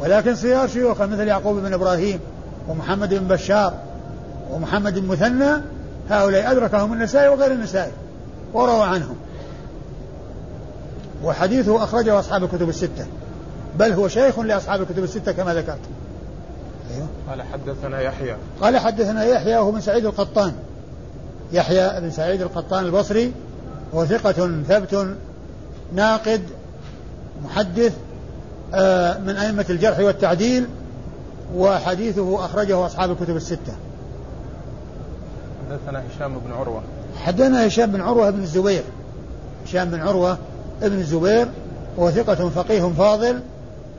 [0.00, 2.20] ولكن صغار شيوخه مثل يعقوب بن إبراهيم
[2.68, 3.74] ومحمد بن بشار
[4.50, 5.62] ومحمد بن مثنى
[6.10, 7.92] هؤلاء أدركهم النسائي وغير النسائي
[8.54, 9.16] وروى عنهم.
[11.24, 13.06] وحديثه أخرجه أصحاب الكتب الستة.
[13.78, 15.78] بل هو شيخ لأصحاب الكتب الستة كما ذكرت.
[16.94, 17.06] أيوه.
[17.30, 18.36] قال حدثنا يحيى.
[18.60, 20.52] قال حدثنا يحيى وهو من سعيد القطان.
[21.52, 23.32] يحيى بن سعيد القطان البصري
[23.94, 25.16] هو ثقة ثبت
[25.92, 26.42] ناقد
[27.54, 27.92] محدث
[28.74, 30.66] آه، من أئمة الجرح والتعديل
[31.56, 33.72] وحديثه أخرجه أصحاب الكتب الستة.
[35.70, 36.82] حدثنا هشام بن عروة.
[37.16, 38.82] حدثنا هشام بن عروة بن الزبير.
[39.66, 40.38] هشام بن عروة
[40.82, 41.48] ابن الزبير
[41.96, 43.40] وهو ثقة فقيه فاضل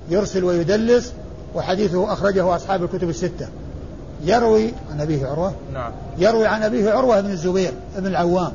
[0.10, 1.13] يرسل ويدلس
[1.56, 3.48] وحديثه أخرجه أصحاب الكتب الستة.
[4.24, 5.91] يروي عن أبيه عروة؟ نعم.
[6.18, 8.52] يروي عن أبيه عروة بن الزبير بن العوام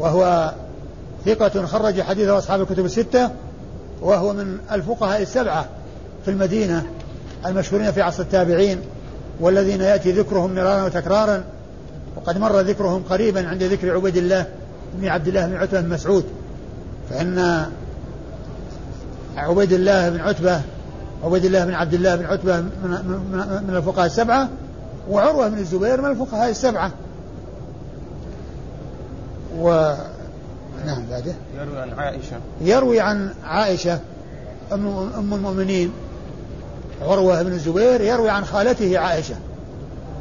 [0.00, 0.52] وهو
[1.26, 3.30] ثقة خرج حديثه أصحاب الكتب الستة
[4.02, 5.68] وهو من الفقهاء السبعة
[6.24, 6.86] في المدينة
[7.46, 8.80] المشهورين في عصر التابعين
[9.40, 11.44] والذين يأتي ذكرهم مرارا وتكرارا
[12.16, 14.46] وقد مر ذكرهم قريبا عند ذكر عبيد الله
[14.94, 16.24] بن عبد الله بن عتبة بن مسعود.
[17.10, 17.66] فإن
[19.36, 20.60] عبيد الله بن عتبة
[21.24, 24.48] عبيد الله بن عبد الله بن عتبة من, الفقهاء السبعة
[25.10, 26.90] وعروة بن الزبير من الفقهاء السبعة.
[29.58, 29.94] و
[30.86, 31.34] نعم بعده.
[31.58, 32.36] يروي عن عائشة.
[32.60, 34.00] يروي عن عائشة
[34.72, 34.86] أم,
[35.18, 35.92] أم المؤمنين.
[37.02, 39.36] عروة بن الزبير يروي عن خالته عائشة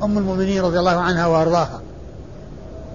[0.03, 1.81] أم المؤمنين رضي الله عنها وأرضاها.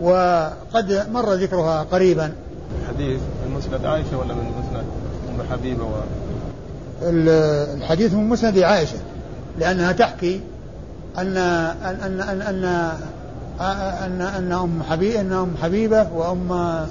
[0.03, 2.33] وقد مر ذكرها قريبا.
[2.83, 4.85] الحديث من مسند عائشة ولا من مسند
[5.31, 5.95] أم حبيبة و...
[7.03, 8.99] الحديث من مسند عائشة
[9.59, 10.41] لأنها تحكي
[11.19, 12.93] أن أن أن أن,
[13.61, 16.49] أن أن أم حبيبة أن أم حبيبة وأم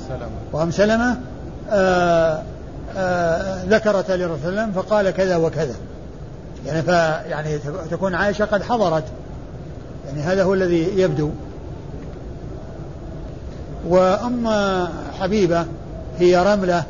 [0.09, 0.29] سلمة.
[0.53, 1.17] وأم سلمة
[1.71, 2.43] آآ
[3.65, 5.75] ذكرت لرسول الله فقال كذا وكذا.
[6.65, 6.87] يعني ف
[7.29, 7.57] يعني
[7.91, 9.03] تكون عائشة قد حضرت.
[10.07, 11.29] يعني هذا هو الذي يبدو.
[13.87, 14.49] وأم
[15.19, 15.65] حبيبة
[16.19, 16.83] هي رملة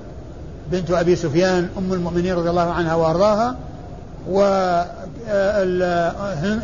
[0.71, 3.55] بنت أبي سفيان أم المؤمنين رضي الله عنها وأرضاها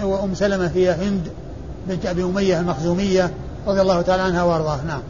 [0.04, 1.28] وأم سلمة هي هند
[1.88, 3.32] بنت أبي أمية المخزومية
[3.68, 5.02] رضي الله تعالى عنها وأرضاها نعم.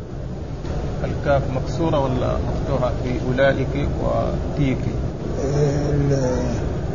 [1.03, 4.77] الكاف مكسورة ولا مفتوحة في أولئك وتيك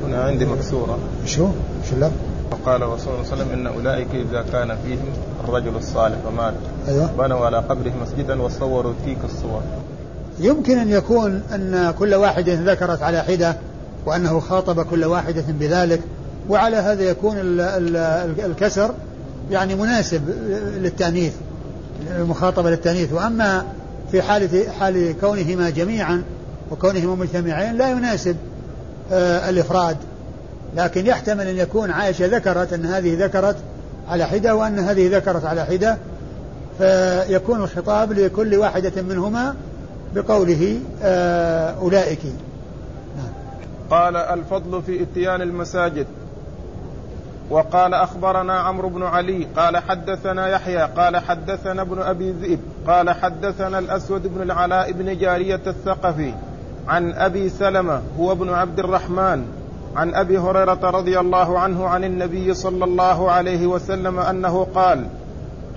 [0.04, 1.48] هنا عندي مكسورة شو؟
[1.90, 2.12] شو اللفظ؟
[2.52, 5.08] وقال الرسول صلى الله عليه وسلم إن أولئك إذا كان فيهم
[5.44, 6.54] الرجل الصالح فمات.
[6.88, 7.10] أيوه.
[7.18, 9.62] بنوا على قبره مسجدا وصوروا تلك الصور.
[10.40, 13.56] يمكن أن يكون أن كل واحدة ذكرت على حدة
[14.06, 16.00] وأنه خاطب كل واحدة بذلك
[16.48, 17.96] وعلى هذا يكون ال ال
[18.40, 18.94] الكسر
[19.50, 20.22] يعني مناسب
[20.76, 21.32] للتأنيث
[22.16, 23.12] المخاطبه للتأنيث.
[23.12, 23.64] وأما
[24.12, 26.22] في حاله حال كونهما جميعا
[26.70, 28.36] وكونهما مجتمعين لا يناسب
[29.12, 29.96] آه الإفراد.
[30.76, 33.56] لكن يحتمل أن يكون عائشة ذكرت أن هذه ذكرت
[34.08, 35.98] على حدة وأن هذه ذكرت على حدة
[36.78, 39.54] فيكون الخطاب لكل واحدة منهما
[40.14, 42.18] بقوله آه أولئك.
[43.16, 43.32] نعم.
[43.90, 46.06] قال الفضل في اتيان المساجد.
[47.50, 53.78] وقال أخبرنا عمرو بن علي قال حدثنا يحيى قال حدثنا ابن أبي ذئب قال حدثنا
[53.78, 56.34] الأسود بن العلاء بن جارية الثقفي
[56.88, 59.46] عن أبي سلمة هو ابن عبد الرحمن
[59.96, 65.06] عن أبي هريرة رضي الله عنه عن النبي صلى الله عليه وسلم أنه قال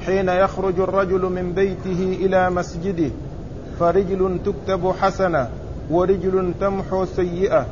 [0.05, 3.11] حين يخرج الرجل من بيته إلى مسجده
[3.79, 5.49] فرجل تكتب حسنة
[5.89, 7.65] ورجل تمحو سيئة.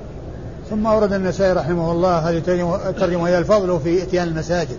[0.70, 2.38] ثم أورد النسائي رحمه الله هذه
[2.90, 4.78] الترجمه هي الفضل في إتيان المساجد.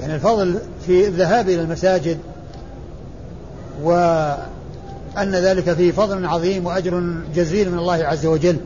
[0.00, 2.18] يعني الفضل في الذهاب إلى المساجد
[3.82, 7.02] وأن ذلك فيه فضل عظيم وأجر
[7.34, 8.56] جزيل من الله عز وجل.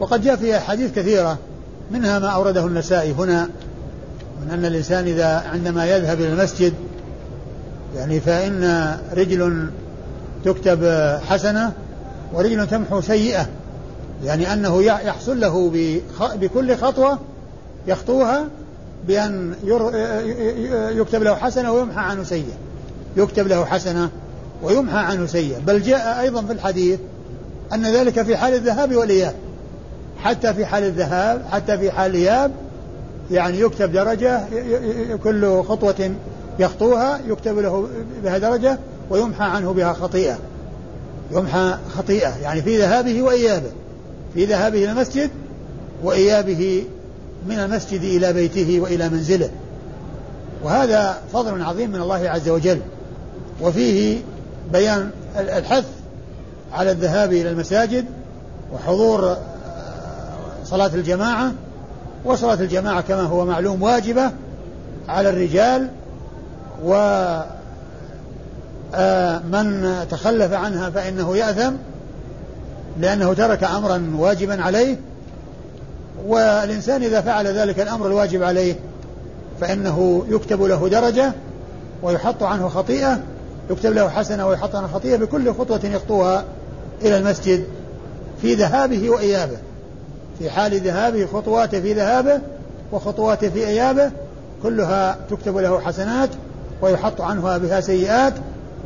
[0.00, 1.38] وقد جاء في أحاديث كثيرة
[1.90, 3.48] منها ما أورده النسائي هنا
[4.42, 6.72] من أن الإنسان إذا عندما يذهب إلى المسجد
[7.96, 9.70] يعني فإن رجل
[10.44, 10.84] تكتب
[11.28, 11.72] حسنة
[12.32, 13.46] ورجل تمحو سيئة.
[14.24, 15.70] يعني أنه يحصل له
[16.20, 17.18] بكل خطوة
[17.86, 18.44] يخطوها
[19.06, 19.54] بأن
[20.96, 22.56] يكتب له حسنة ويمحى عنه سيئة.
[23.16, 24.10] يكتب له حسنة
[24.62, 25.58] ويمحى عنه سيئة.
[25.58, 26.98] بل جاء أيضا في الحديث
[27.72, 29.34] أن ذلك في حال الذهاب والإياب.
[30.18, 32.52] حتى في حال الذهاب حتى في حال الإياب
[33.30, 34.40] يعني يكتب درجة
[35.24, 36.10] كل خطوة
[36.58, 37.88] يخطوها يكتب له
[38.24, 38.78] بها درجة
[39.10, 40.38] ويمحى عنه بها خطيئة.
[41.32, 43.70] يمحى خطيئة يعني في ذهابه وإيابه.
[44.34, 45.30] في ذهابه إلى المسجد
[46.02, 46.84] وإيابه
[47.48, 49.50] من المسجد إلى بيته وإلى منزله.
[50.64, 52.80] وهذا فضل عظيم من الله عز وجل.
[53.60, 54.20] وفيه
[54.72, 55.84] بيان الحث
[56.72, 58.04] على الذهاب إلى المساجد
[58.72, 59.36] وحضور
[60.64, 61.52] صلاة الجماعة.
[62.24, 64.30] وصلاة الجماعة كما هو معلوم واجبة
[65.08, 65.88] على الرجال.
[66.84, 66.94] و
[68.94, 71.72] آه، تخلف عنها فإنه يأثم.
[72.98, 74.96] لأنه ترك أمرا واجبا عليه
[76.26, 78.74] والإنسان إذا فعل ذلك الأمر الواجب عليه
[79.60, 81.32] فإنه يكتب له درجة
[82.02, 83.20] ويحط عنه خطيئة
[83.70, 86.44] يكتب له حسنة ويحط عنه خطيئة بكل خطوة يخطوها
[87.02, 87.64] إلى المسجد
[88.42, 89.56] في ذهابه وإيابه.
[90.38, 92.40] في حال ذهابه خطواته في ذهابه
[92.92, 94.10] وخطواته في إيابه
[94.62, 96.30] كلها تكتب له حسنات
[96.82, 98.34] ويحط عنها بها سيئات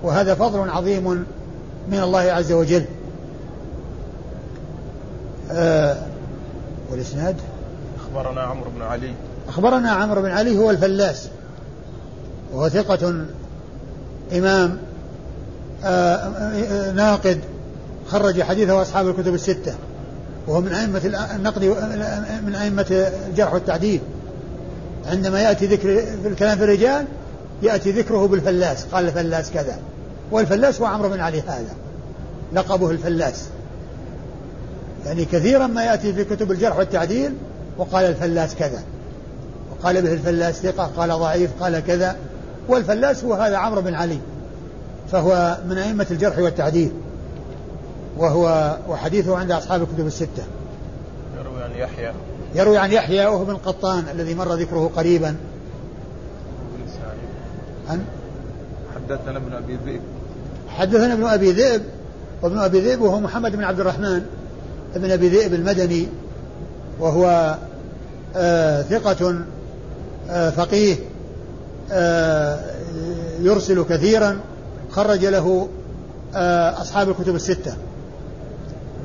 [0.03, 1.25] وهذا فضل عظيم
[1.89, 2.85] من الله عز وجل.
[5.53, 5.97] آه
[6.91, 7.37] والإسناد؟
[8.01, 9.15] أخبرنا عمرو بن علي.
[9.49, 11.29] أخبرنا عمرو بن علي هو الفلاس.
[12.53, 13.25] وهو ثقة
[14.33, 14.79] إمام
[15.85, 17.41] آه آه ناقد
[18.09, 19.75] خرج حديثه أصحاب الكتب الستة.
[20.47, 21.01] وهو من أئمة
[21.37, 21.65] النقد
[22.47, 22.87] من أئمة
[23.29, 24.01] الجرح والتعديل.
[25.07, 27.07] عندما يأتي ذكر في الكلام في الرجال
[27.63, 28.85] يأتي ذكره بالفلاس.
[28.85, 29.79] قال الفلاس كذا.
[30.31, 31.75] والفلاس هو عمرو بن علي هذا.
[32.53, 33.49] لقبه الفلاس.
[35.07, 37.35] يعني كثيرا ما يأتي في كتب الجرح والتعديل
[37.79, 38.83] وقال الفلاس كذا
[39.71, 42.17] وقال به الفلاس ثقة قال ضعيف قال كذا
[42.69, 44.19] والفلاس هو هذا عمرو بن علي
[45.13, 46.93] فهو من أئمة الجرح والتعديل
[48.19, 50.45] وهو وحديثه عند أصحاب الكتب الستة.
[51.39, 52.13] يروي عن يحيى.
[52.55, 55.37] يروي عن يحيى وهو بن قطان الذي مر ذكره قريبا.
[57.91, 58.05] عن؟
[58.95, 60.01] حدثنا ابن أبي ذئب.
[60.69, 61.83] حدثنا ابن أبي ذئب
[62.43, 64.27] وابن أبي ذئب وهو محمد بن عبد الرحمن.
[64.95, 66.09] ابن أبي ذئب المدني
[67.01, 67.57] وهو
[68.36, 69.38] آه ثقة
[70.30, 70.97] آه فقيه
[71.93, 72.61] آه
[73.40, 74.40] يرسل كثيرا
[74.90, 75.68] خرج له
[76.34, 77.76] آه، أصحاب الكتب الستة.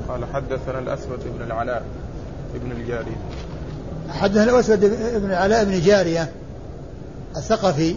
[0.08, 1.82] قال حدثنا الأسود بن العلاء
[2.54, 3.16] ابن الجارية.
[4.10, 4.80] حدثنا الأسود
[5.20, 6.32] بن العلاء بن جارية
[7.36, 7.94] الثقفي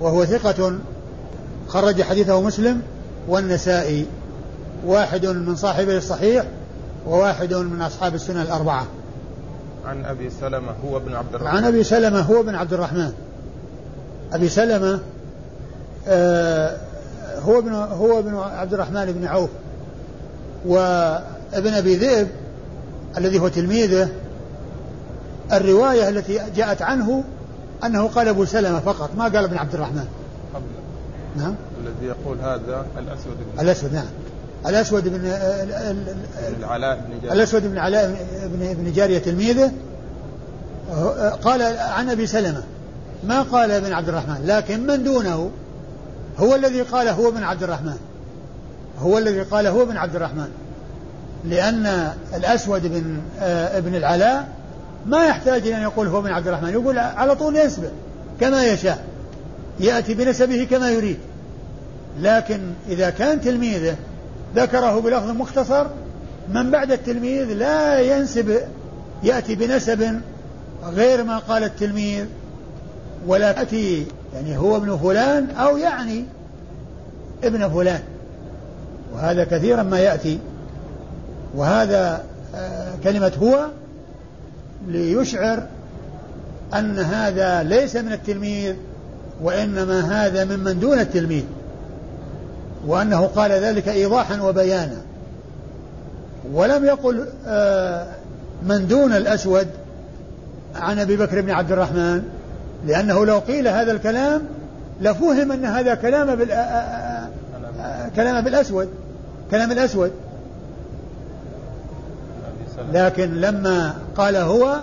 [0.00, 0.78] وهو ثقة
[1.68, 2.82] خرج حديثه مسلم
[3.28, 4.06] والنسائي
[4.86, 6.44] واحد من صاحبي الصحيح
[7.06, 8.86] وواحد من أصحاب السنة الأربعة.
[9.86, 11.56] عن أبي سلمة هو بن عبد الرحمن.
[11.56, 13.12] عن أبي سلمة هو بن عبد الرحمن.
[14.32, 15.00] أبي سلمة
[16.08, 16.76] آه
[17.42, 19.50] هو ابن هو ابن عبد الرحمن بن عوف.
[20.66, 22.28] وابن أبي ذئب
[23.18, 24.08] الذي هو تلميذه.
[25.52, 27.24] الرواية التي جاءت عنه
[27.84, 30.06] أنه قال أبو سلمة فقط ما قال ابن عبد الرحمن.
[31.36, 31.54] نعم.
[31.84, 34.06] الذي يقول هذا الأسود بن الأسود نعم.
[34.68, 35.20] الأسود بن
[36.58, 39.72] العلاء بن الأسود بن علاء بن بن جارية تلميذه.
[41.42, 42.62] قال عن أبي سلمة
[43.24, 45.50] ما قال ابن عبد الرحمن لكن من دونه
[46.38, 47.96] هو الذي قال هو ابن عبد الرحمن.
[48.98, 50.48] هو الذي قال هو ابن عبد الرحمن.
[51.44, 54.48] لأن الأسود بن آه ابن العلاء
[55.06, 57.90] ما يحتاج إلى أن يقول هو ابن عبد الرحمن يقول على طول ينسبه
[58.40, 59.04] كما يشاء
[59.80, 61.18] يأتي بنسبه كما يريد.
[62.20, 63.96] لكن إذا كان تلميذه
[64.54, 65.86] ذكره بلفظ مختصر
[66.54, 68.60] من بعد التلميذ لا ينسب
[69.22, 70.20] يأتي بنسب
[70.84, 72.24] غير ما قال التلميذ
[73.26, 76.24] ولا يأتي يعني هو ابن فلان أو يعني
[77.44, 78.00] ابن فلان.
[79.14, 80.38] وهذا كثيرا ما يأتي.
[81.54, 82.24] وهذا
[82.54, 83.66] آه، كلمة هو
[84.88, 85.66] ليشعر
[86.74, 88.74] أن هذا ليس من التلميذ
[89.42, 91.44] وإنما هذا ممن دون التلميذ.
[92.86, 94.96] وأنه قال ذلك إيضاحا وبيانا.
[96.52, 98.06] ولم يقل آه،
[98.62, 99.66] من دون الأسود
[100.74, 102.22] عن أبي بكر بن عبد الرحمن
[102.86, 104.42] لأنه لو قيل هذا الكلام
[105.00, 106.48] لفهم أن هذا كلام بال
[108.16, 108.88] كلام بالأسود
[109.50, 110.12] كلام الأسود.
[112.92, 114.80] لكن لما قال هو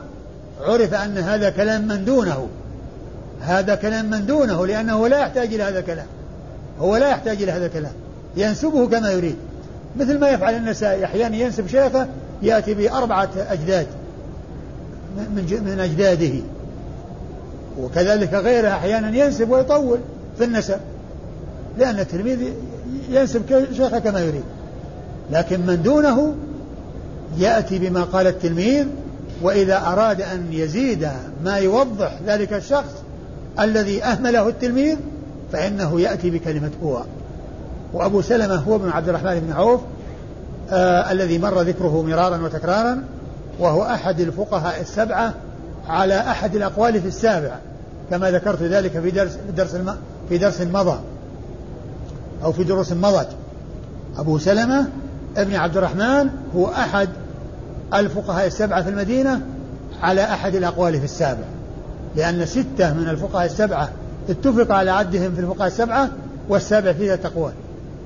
[0.61, 2.47] عرف أن هذا كلام من دونه.
[3.41, 6.05] هذا كلام من دونه لأنه لا يحتاج إلى هذا الكلام.
[6.80, 7.93] هو لا يحتاج إلى هذا الكلام.
[8.38, 9.36] ينسبه كما يريد.
[9.99, 12.07] مثل ما يفعل النسائي أحيانا ينسب شيخه
[12.41, 13.88] يأتي بأربعة أجداد
[15.17, 16.34] من من أجداده.
[17.80, 19.99] وكذلك غيره أحيانا ينسب ويطول
[20.38, 20.78] في النسب.
[21.78, 22.39] لأن التلميذ
[23.09, 23.41] ينسب
[23.74, 24.43] شيخه كما يريد.
[25.32, 26.36] لكن من دونه
[27.38, 28.86] يأتي بما قال التلميذ
[29.41, 31.09] وإذا أراد أن يزيد
[31.43, 32.91] ما يوضح ذلك الشخص
[33.59, 34.97] الذي أهمله التلميذ
[35.53, 37.03] فإنه يأتي بكلمة هو
[37.93, 39.81] وأبو سلمة هو ابن عبد الرحمن بن عوف
[40.71, 43.03] آه الذي مر ذكره مرارا وتكرارا
[43.59, 45.33] وهو أحد الفقهاء السبعة
[45.87, 47.55] على أحد الأقوال في السابع
[48.09, 49.77] كما ذكرت ذلك في درس في درس
[50.29, 50.99] في درس مضى
[52.43, 53.27] أو في دروس مضت.
[54.17, 54.87] أبو سلمة
[55.37, 57.09] ابن عبد الرحمن هو أحد
[57.93, 59.41] الفقهاء السبعة في المدينة
[60.01, 61.43] على أحد الأقوال في السابع
[62.15, 63.89] لأن ستة من الفقهاء السبعة
[64.30, 66.09] اتفق على عدهم في الفقهاء السبعة
[66.49, 67.53] والسابع فيها تقوال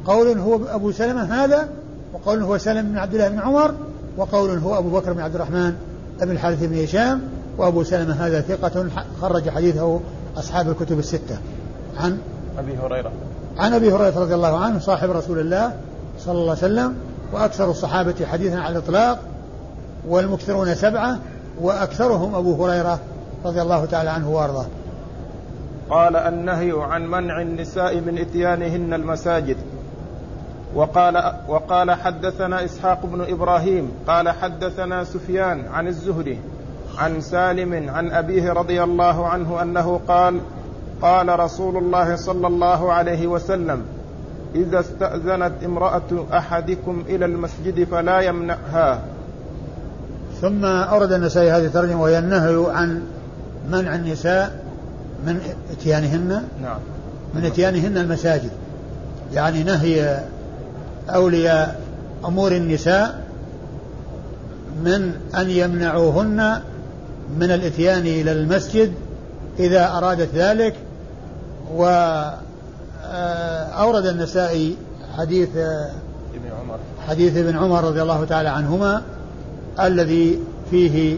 [0.06, 1.68] قول هو أبو سلمة هذا
[2.14, 3.74] وقول هو سلم بن عبد الله بن عمر
[4.18, 5.74] وقول هو أبو بكر بن عبد الرحمن
[6.22, 7.22] بن الحارث بن هشام
[7.58, 8.88] وأبو سلمة هذا ثقة
[9.22, 10.00] خرج حديثه
[10.38, 11.38] أصحاب الكتب الستة.
[11.98, 12.18] عن
[12.60, 13.12] أبي هريرة.
[13.58, 15.74] عن أبي هريرة رضي الله عنه صاحب رسول الله
[16.20, 16.96] صلى الله عليه وسلم
[17.34, 19.20] وأكثر الصحابة حديثا على الإطلاق
[20.08, 21.20] والمكثرون سبعة
[21.62, 23.00] وأكثرهم أبو هريرة
[23.46, 24.66] رضي الله تعالى عنه وأرضاه.
[25.90, 29.58] قال النهي عن منع النساء من إتيانهن المساجد.
[30.76, 36.40] وقال وقال حدثنا إسحاق بن إبراهيم قال حدثنا سفيان عن الزهري
[36.98, 40.40] عن سالم عن أبيه رضي الله عنه أنه قال
[41.02, 43.86] قال رسول الله صلى الله عليه وسلم
[44.56, 49.02] إذا استأذنت امرأة أحدكم إلى المسجد فلا يمنعها.
[50.42, 53.04] ثم أورد النسائي هذه الترجمة وهي النهي عن
[53.70, 54.67] منع النساء
[55.26, 55.40] من
[55.72, 56.80] إتيانهن؟ نعم.
[57.34, 58.52] من إتيانهن المساجد.
[59.34, 60.24] يعني نهي
[61.10, 61.82] أولياء
[62.26, 63.24] أمور النساء
[64.84, 66.62] من أن يمنعوهن
[67.40, 68.94] من الإتيان إلى المسجد
[69.60, 70.76] إذا أرادت ذلك
[71.74, 72.36] وأورد
[74.06, 74.78] آه، النسائي
[75.18, 76.78] حديث ابن عمر.
[77.08, 79.02] حديث ابن عمر رضي الله تعالى عنهما
[79.80, 80.40] الذي
[80.72, 81.18] فيه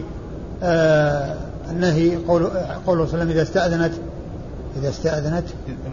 [0.62, 1.36] آه،
[1.70, 3.92] النهي قول قوله صلى الله عليه وسلم إذا استأذنت
[4.76, 5.44] إذا استأذنت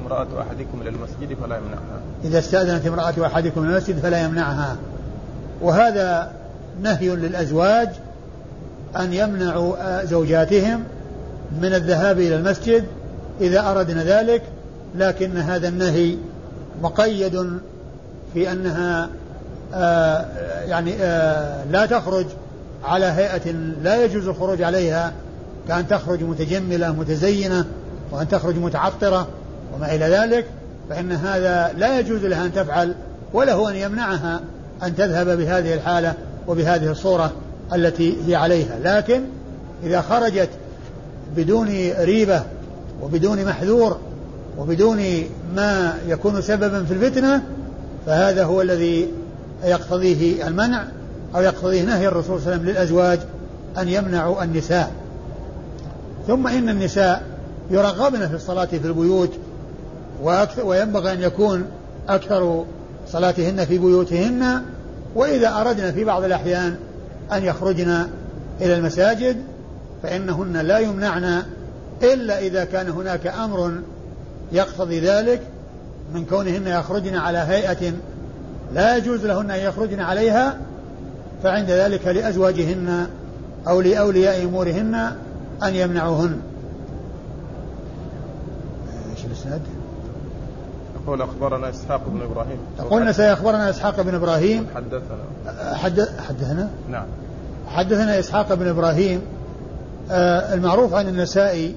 [0.03, 1.99] امرأة أحدكم إلى المسجد فلا يمنعها.
[2.23, 4.75] إذا استأذنت امرأة أحدكم إلى المسجد فلا يمنعها.
[5.61, 6.32] وهذا
[6.82, 7.89] نهي للأزواج
[8.97, 10.84] أن يمنعوا زوجاتهم
[11.61, 12.86] من الذهاب إلى المسجد
[13.41, 14.41] إذا أردنا ذلك
[14.95, 16.17] لكن هذا النهي
[16.82, 17.59] مقيد
[18.34, 19.09] في أنها
[19.73, 20.25] آه
[20.65, 22.25] يعني آه لا تخرج
[22.84, 23.51] على هيئة
[23.84, 25.13] لا يجوز الخروج عليها
[25.68, 27.65] كأن تخرج متجملة متزينة
[28.11, 29.28] وأن تخرج متعطرة
[29.76, 30.45] وما إلى ذلك
[30.89, 32.95] فإن هذا لا يجوز لها أن تفعل
[33.34, 34.41] وله أن يمنعها
[34.84, 36.13] أن تذهب بهذه الحالة
[36.47, 37.32] وبهذه الصورة
[37.74, 38.80] التي هي عليها.
[38.84, 39.22] لكن
[39.84, 40.49] إذا خرجت
[41.36, 41.68] بدون
[41.99, 42.43] ريبة
[43.01, 43.97] وبدون محذور
[44.57, 44.99] وبدون
[45.55, 47.43] ما يكون سببا في الفتنة
[48.05, 49.07] فهذا هو الذي
[49.63, 50.84] يقتضيه المنع
[51.36, 53.20] أو يقتضيه نهي الرسول صلى الله عليه وسلم للأزواج
[53.78, 54.91] أن يمنعوا النساء.
[56.28, 57.23] ثم إن النساء
[57.71, 59.34] يرغبن في الصلاة في البيوت
[60.63, 61.65] وينبغي أن يكون
[62.09, 62.65] أكثر
[63.07, 64.61] صلاتهن في بيوتهن
[65.15, 66.75] وإذا أردنا في بعض الأحيان
[67.32, 68.07] أن يخرجن
[68.61, 69.38] إلى المساجد
[70.03, 71.43] فإنهن لا يمنعن
[72.03, 73.73] إلا إذا كان هناك أمر
[74.51, 75.41] يقتضي ذلك
[76.13, 77.93] من كونهن يخرجن على هيئة
[78.73, 80.57] لا يجوز لهن أن يخرجن عليها
[81.43, 83.07] فعند ذلك لأزواجهن
[83.67, 85.11] أو لأولياء أمورهن
[85.64, 86.39] أن يمنعوهن.
[89.12, 89.62] إيش الاسناد؟
[91.03, 92.58] يقول أخبرنا إسحاق بن إبراهيم.
[92.89, 94.68] قلنا سيخبرنا إسحاق بن إبراهيم.
[94.76, 95.76] حدثنا.
[95.76, 97.05] حدث حدثنا؟ نعم.
[97.68, 99.22] حدثنا إسحاق بن إبراهيم.
[100.12, 101.76] آه المعروف عن النسائي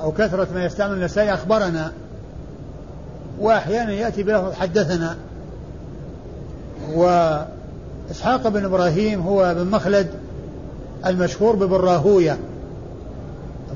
[0.00, 1.92] أو كثرة ما يستعمل النسائي أخبرنا.
[3.40, 5.16] وأحيانا يأتي بلفظ حدثنا.
[6.94, 10.06] وإسحاق بن إبراهيم هو بن مخلد
[11.06, 12.38] المشهور ببن راهويه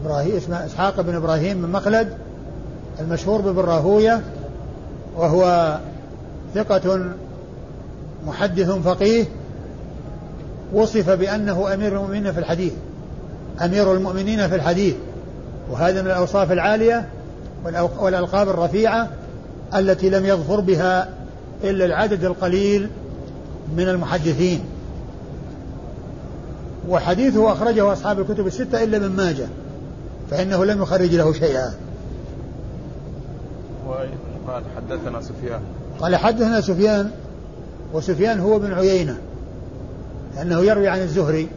[0.05, 2.09] إبراهيم اسمه إسحاق بن إبراهيم بن مخلد
[3.01, 4.23] المشهور ببن راهويه
[5.17, 5.77] وهو
[6.55, 7.07] ثقة
[8.27, 9.25] محدث فقيه
[10.73, 12.73] وصف بأنه أمير المؤمنين في الحديث
[13.65, 14.95] أمير المؤمنين في الحديث
[15.71, 17.09] وهذا من الأوصاف العالية
[18.01, 19.09] والألقاب الرفيعة
[19.75, 21.09] التي لم يظفر بها
[21.65, 22.91] إلا العدد القليل
[23.77, 24.61] من المحدثين.
[26.89, 29.47] وحديثه أخرجه أصحاب الكتب الستة إلا من ماجه.
[30.31, 31.75] فإنه لم يخرج له شيئا.
[34.47, 35.61] قال حدثنا سفيان.
[36.01, 37.11] قال حدثنا سفيان
[37.93, 39.17] وسفيان هو بن عيينة
[40.37, 41.49] لأنه يروي عن الزهري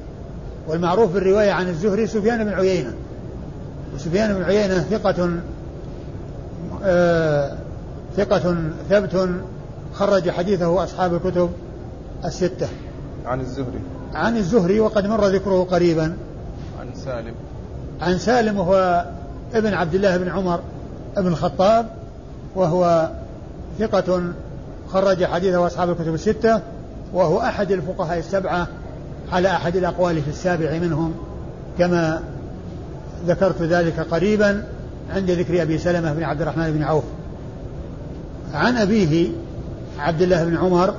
[0.67, 2.93] والمعروف بالرواية عن الزهري سفيان بن عيينة.
[3.95, 5.29] وسفيان بن عيينة ثقة
[6.83, 7.57] آه
[8.17, 8.55] ثقة
[8.89, 9.29] ثبت
[9.93, 11.49] خرج حديثه أصحاب الكتب
[12.25, 12.67] الستة.
[13.25, 13.79] عن الزهري.
[14.13, 16.17] عن الزهري وقد مر ذكره قريبا.
[16.79, 17.33] عن سالم.
[18.01, 19.05] عن سالم وهو
[19.53, 20.59] ابن عبد الله بن عمر
[21.17, 21.85] بن الخطاب
[22.55, 23.09] وهو
[23.79, 24.23] ثقة
[24.89, 26.61] خرج حديثه أصحاب الكتب الستة
[27.13, 28.67] وهو أحد الفقهاء السبعة
[29.31, 31.13] على أحد الأقوال في السابع منهم
[31.77, 32.21] كما
[33.27, 34.63] ذكرت ذلك قريبا
[35.09, 37.03] عند ذكر أبي سلمة بن عبد الرحمن بن عوف.
[38.53, 39.29] عن أبيه
[39.99, 40.93] عبد الله بن عمر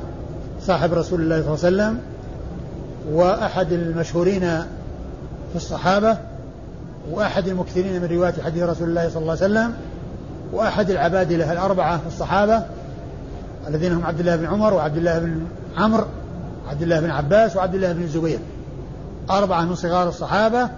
[0.63, 1.99] صاحب رسول الله صلى الله عليه وسلم
[3.13, 4.41] وأحد المشهورين
[5.51, 6.17] في الصحابة
[7.11, 9.75] وأحد المكثرين من رواية حديث رسول الله صلى الله عليه وسلم
[10.53, 12.63] وأحد العبادلة الأربعة الصحابة
[13.69, 15.47] الذين هم عبد الله بن عمر وعبد الله بن
[15.77, 16.05] عمرو
[16.67, 18.39] وعبد الله بن عباس وعبد الله بن الزبير.
[19.31, 20.69] أربعة من صغار الصحابة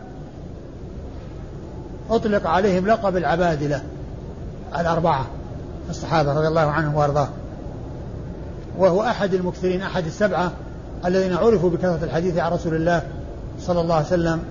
[2.11, 3.83] أطلق عليهم لقب العبادلة
[4.79, 5.27] الأربعة
[5.91, 7.33] الصحابة رضي الله عنهم وأرضاهم
[8.79, 10.53] وهو أحد المكثرين أحد السبعة
[11.05, 13.03] الذين عرفوا بكثرة الحديث عن رسول الله
[13.61, 14.43] صلى الله عليه وسلم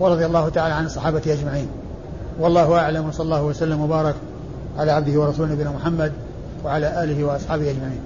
[0.00, 1.68] ورضي الله تعالى عن الصحابة أجمعين.
[2.40, 4.14] والله أعلم وصلى الله وسلم وبارك
[4.78, 6.12] على عبده ورسوله نبينا محمد
[6.64, 8.00] وعلى آله وأصحابه أجمعين.